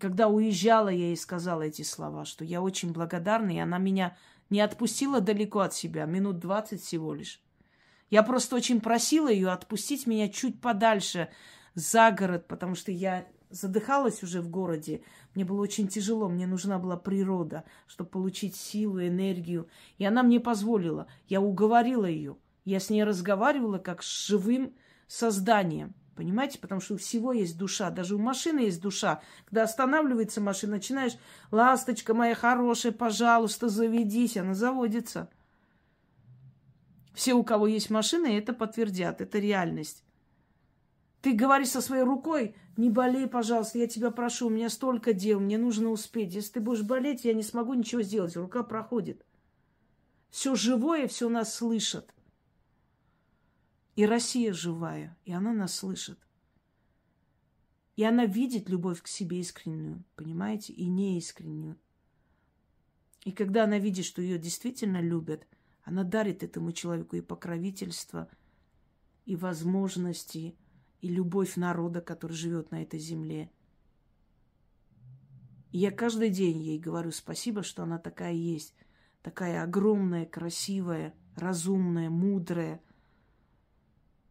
Когда 0.00 0.26
уезжала, 0.26 0.88
я 0.88 1.06
ей 1.06 1.16
сказала 1.16 1.62
эти 1.62 1.82
слова, 1.82 2.24
что 2.24 2.44
я 2.44 2.62
очень 2.62 2.92
благодарна, 2.92 3.52
и 3.52 3.58
она 3.58 3.78
меня 3.78 4.16
не 4.50 4.60
отпустила 4.60 5.20
далеко 5.20 5.60
от 5.60 5.72
себя, 5.72 6.04
минут 6.06 6.40
двадцать 6.40 6.82
всего 6.82 7.14
лишь. 7.14 7.40
Я 8.10 8.24
просто 8.24 8.56
очень 8.56 8.80
просила 8.80 9.30
ее 9.30 9.50
отпустить 9.50 10.08
меня 10.08 10.28
чуть 10.28 10.60
подальше, 10.60 11.28
за 11.76 12.10
город, 12.10 12.48
потому 12.48 12.74
что 12.74 12.90
я 12.90 13.28
задыхалась 13.50 14.22
уже 14.22 14.40
в 14.40 14.48
городе. 14.48 15.02
Мне 15.34 15.44
было 15.44 15.60
очень 15.60 15.86
тяжело, 15.86 16.28
мне 16.28 16.46
нужна 16.46 16.78
была 16.78 16.96
природа, 16.96 17.64
чтобы 17.86 18.10
получить 18.10 18.56
силу, 18.56 19.00
энергию. 19.00 19.68
И 19.98 20.04
она 20.04 20.22
мне 20.24 20.40
позволила. 20.40 21.06
Я 21.28 21.40
уговорила 21.40 22.06
ее. 22.06 22.38
Я 22.64 22.80
с 22.80 22.90
ней 22.90 23.04
разговаривала 23.04 23.78
как 23.78 24.02
с 24.02 24.26
живым 24.26 24.74
созданием. 25.06 25.94
Понимаете? 26.16 26.58
Потому 26.58 26.80
что 26.80 26.94
у 26.94 26.96
всего 26.96 27.32
есть 27.32 27.58
душа. 27.58 27.90
Даже 27.90 28.16
у 28.16 28.18
машины 28.18 28.60
есть 28.60 28.80
душа. 28.80 29.20
Когда 29.44 29.64
останавливается 29.64 30.40
машина, 30.40 30.76
начинаешь, 30.76 31.12
ласточка 31.50 32.14
моя 32.14 32.34
хорошая, 32.34 32.92
пожалуйста, 32.92 33.68
заведись. 33.68 34.38
Она 34.38 34.54
заводится. 34.54 35.28
Все, 37.12 37.34
у 37.34 37.44
кого 37.44 37.66
есть 37.66 37.90
машины, 37.90 38.38
это 38.38 38.54
подтвердят. 38.54 39.20
Это 39.20 39.38
реальность. 39.38 40.05
Ты 41.26 41.32
говоришь 41.32 41.70
со 41.70 41.80
своей 41.80 42.04
рукой, 42.04 42.54
не 42.76 42.88
болей, 42.88 43.26
пожалуйста, 43.26 43.78
я 43.78 43.88
тебя 43.88 44.12
прошу, 44.12 44.46
у 44.46 44.48
меня 44.48 44.70
столько 44.70 45.12
дел, 45.12 45.40
мне 45.40 45.58
нужно 45.58 45.90
успеть. 45.90 46.32
Если 46.32 46.52
ты 46.52 46.60
будешь 46.60 46.84
болеть, 46.84 47.24
я 47.24 47.34
не 47.34 47.42
смогу 47.42 47.74
ничего 47.74 48.00
сделать, 48.02 48.36
рука 48.36 48.62
проходит. 48.62 49.26
Все 50.30 50.54
живое, 50.54 51.08
все 51.08 51.28
нас 51.28 51.52
слышит. 51.52 52.14
И 53.96 54.06
Россия 54.06 54.52
живая, 54.52 55.18
и 55.24 55.32
она 55.32 55.52
нас 55.52 55.74
слышит. 55.74 56.20
И 57.96 58.04
она 58.04 58.24
видит 58.24 58.68
любовь 58.68 59.02
к 59.02 59.08
себе 59.08 59.40
искреннюю, 59.40 60.04
понимаете, 60.14 60.74
и 60.74 60.86
неискреннюю. 60.86 61.76
И 63.24 63.32
когда 63.32 63.64
она 63.64 63.80
видит, 63.80 64.04
что 64.04 64.22
ее 64.22 64.38
действительно 64.38 65.00
любят, 65.00 65.44
она 65.82 66.04
дарит 66.04 66.44
этому 66.44 66.70
человеку 66.70 67.16
и 67.16 67.20
покровительство, 67.20 68.28
и 69.24 69.34
возможности, 69.34 70.54
и 71.00 71.08
любовь 71.08 71.56
народа, 71.56 72.00
который 72.00 72.32
живет 72.32 72.70
на 72.70 72.82
этой 72.82 72.98
земле. 72.98 73.50
И 75.72 75.78
я 75.78 75.90
каждый 75.90 76.30
день 76.30 76.62
ей 76.62 76.78
говорю 76.78 77.12
спасибо, 77.12 77.62
что 77.62 77.82
она 77.82 77.98
такая 77.98 78.32
есть, 78.32 78.74
такая 79.22 79.62
огромная, 79.62 80.24
красивая, 80.24 81.14
разумная, 81.36 82.08
мудрая, 82.08 82.80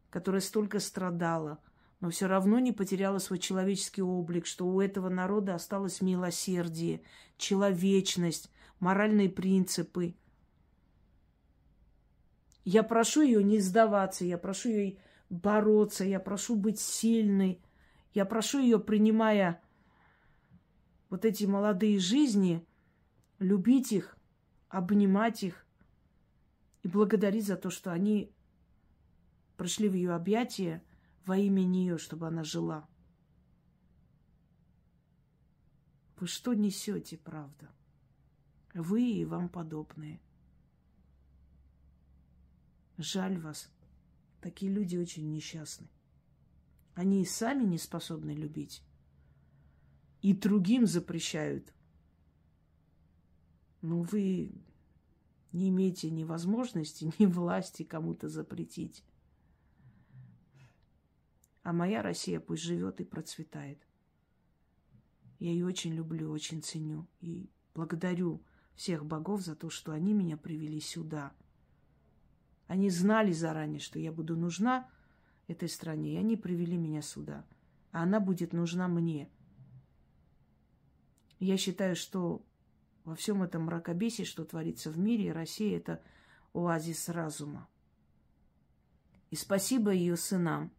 которая 0.10 0.42
столько 0.42 0.80
страдала, 0.80 1.60
но 2.00 2.10
все 2.10 2.28
равно 2.28 2.60
не 2.60 2.72
потеряла 2.72 3.20
свой 3.20 3.40
человеческий 3.40 4.02
облик, 4.02 4.46
что 4.46 4.68
у 4.68 4.82
этого 4.82 5.10
народа 5.10 5.56
осталось 5.56 6.02
милосердие, 6.02 7.02
человечность, 7.38 8.50
моральные 8.80 9.30
принципы. 9.30 10.16
Я 12.64 12.82
прошу 12.84 13.22
ее 13.22 13.44
не 13.44 13.60
сдаваться, 13.60 14.26
я 14.26 14.38
прошу 14.38 14.70
ее 14.70 14.98
бороться, 15.36 16.04
я 16.04 16.20
прошу 16.20 16.56
быть 16.56 16.80
сильной, 16.80 17.62
я 18.14 18.26
прошу 18.26 18.60
ее, 18.60 18.80
принимая 18.80 19.62
вот 21.10 21.26
эти 21.26 21.46
молодые 21.46 22.00
жизни, 22.00 22.66
любить 23.40 23.92
их, 23.92 24.18
обнимать 24.70 25.44
их 25.44 25.66
и 26.84 26.88
благодарить 26.88 27.46
за 27.46 27.58
то, 27.58 27.70
что 27.70 27.92
они 27.92 28.32
пришли 29.58 29.90
в 29.90 29.94
ее 29.94 30.14
объятия 30.14 30.84
во 31.26 31.38
имя 31.38 31.64
нее, 31.64 31.98
чтобы 31.98 32.28
она 32.28 32.44
жила. 32.44 32.88
Вы 36.20 36.28
что 36.28 36.54
несете, 36.54 37.18
правда? 37.18 37.70
Вы 38.74 39.04
и 39.04 39.26
вам 39.26 39.50
подобные. 39.50 40.22
Жаль 42.98 43.38
вас. 43.38 43.70
Такие 44.46 44.72
люди 44.72 44.96
очень 44.96 45.32
несчастны. 45.32 45.88
Они 46.94 47.24
и 47.24 47.26
сами 47.26 47.64
не 47.64 47.80
способны 47.80 48.30
любить. 48.30 48.84
И 50.22 50.36
другим 50.36 50.86
запрещают. 50.86 51.74
Но 53.82 54.04
вы 54.04 54.52
не 55.52 55.70
имеете 55.70 56.12
ни 56.12 56.24
возможности, 56.24 57.12
ни 57.18 57.26
власти 57.26 57.82
кому-то 57.82 58.30
запретить. 58.30 59.04
А 61.64 61.74
моя 61.74 62.04
Россия 62.04 62.40
пусть 62.40 62.62
живет 62.62 63.02
и 63.02 63.04
процветает. 63.04 63.80
Я 65.40 65.54
ее 65.54 65.66
очень 65.66 65.96
люблю, 65.96 66.30
очень 66.30 66.62
ценю. 66.62 67.08
И 67.20 67.50
благодарю 67.74 68.44
всех 68.76 69.08
богов 69.08 69.42
за 69.42 69.56
то, 69.56 69.72
что 69.72 69.92
они 69.92 70.14
меня 70.14 70.38
привели 70.38 70.80
сюда– 70.80 71.34
они 72.68 72.90
знали 72.90 73.32
заранее, 73.32 73.80
что 73.80 74.00
я 74.00 74.12
буду 74.12 74.36
нужна 74.36 74.90
этой 75.48 75.70
стране, 75.70 76.16
и 76.16 76.18
они 76.18 76.36
привели 76.36 76.78
меня 76.78 77.02
сюда. 77.02 77.46
А 77.92 78.04
она 78.04 78.20
будет 78.20 78.54
нужна 78.54 78.88
мне. 78.88 79.30
Я 81.40 81.58
считаю, 81.58 81.96
что 81.96 82.44
во 83.04 83.16
всем 83.16 83.44
этом 83.44 83.66
мракобесии, 83.66 84.24
что 84.24 84.46
творится 84.46 84.90
в 84.90 84.98
мире, 84.98 85.32
Россия– 85.32 85.78
это 85.80 86.02
оазис 86.54 87.08
разума. 87.10 87.68
И 89.30 89.36
спасибо 89.36 89.92
ее 89.92 90.18
сынам, 90.18 90.72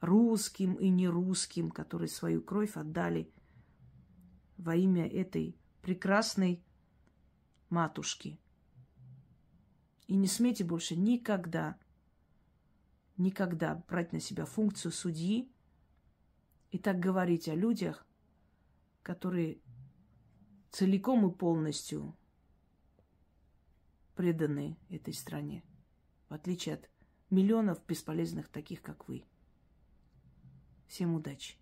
русским 0.00 0.74
и 0.74 0.88
нерусским, 0.88 1.70
которые 1.70 2.08
свою 2.08 2.42
кровь 2.42 2.76
отдали 2.76 3.30
во 4.56 4.74
имя 4.74 5.06
этой 5.06 5.56
прекрасной 5.80 6.64
матушки– 7.68 8.40
и 10.06 10.16
не 10.16 10.26
смейте 10.26 10.64
больше 10.64 10.96
никогда, 10.96 11.78
никогда 13.16 13.82
брать 13.88 14.12
на 14.12 14.20
себя 14.20 14.44
функцию 14.44 14.92
судьи 14.92 15.50
и 16.70 16.78
так 16.78 16.98
говорить 16.98 17.48
о 17.48 17.54
людях, 17.54 18.06
которые 19.02 19.58
целиком 20.70 21.28
и 21.30 21.34
полностью 21.34 22.16
преданы 24.14 24.76
этой 24.88 25.14
стране, 25.14 25.64
в 26.28 26.34
отличие 26.34 26.76
от 26.76 26.90
миллионов 27.30 27.84
бесполезных 27.86 28.48
таких, 28.48 28.82
как 28.82 29.08
вы. 29.08 29.24
Всем 30.86 31.14
удачи! 31.14 31.56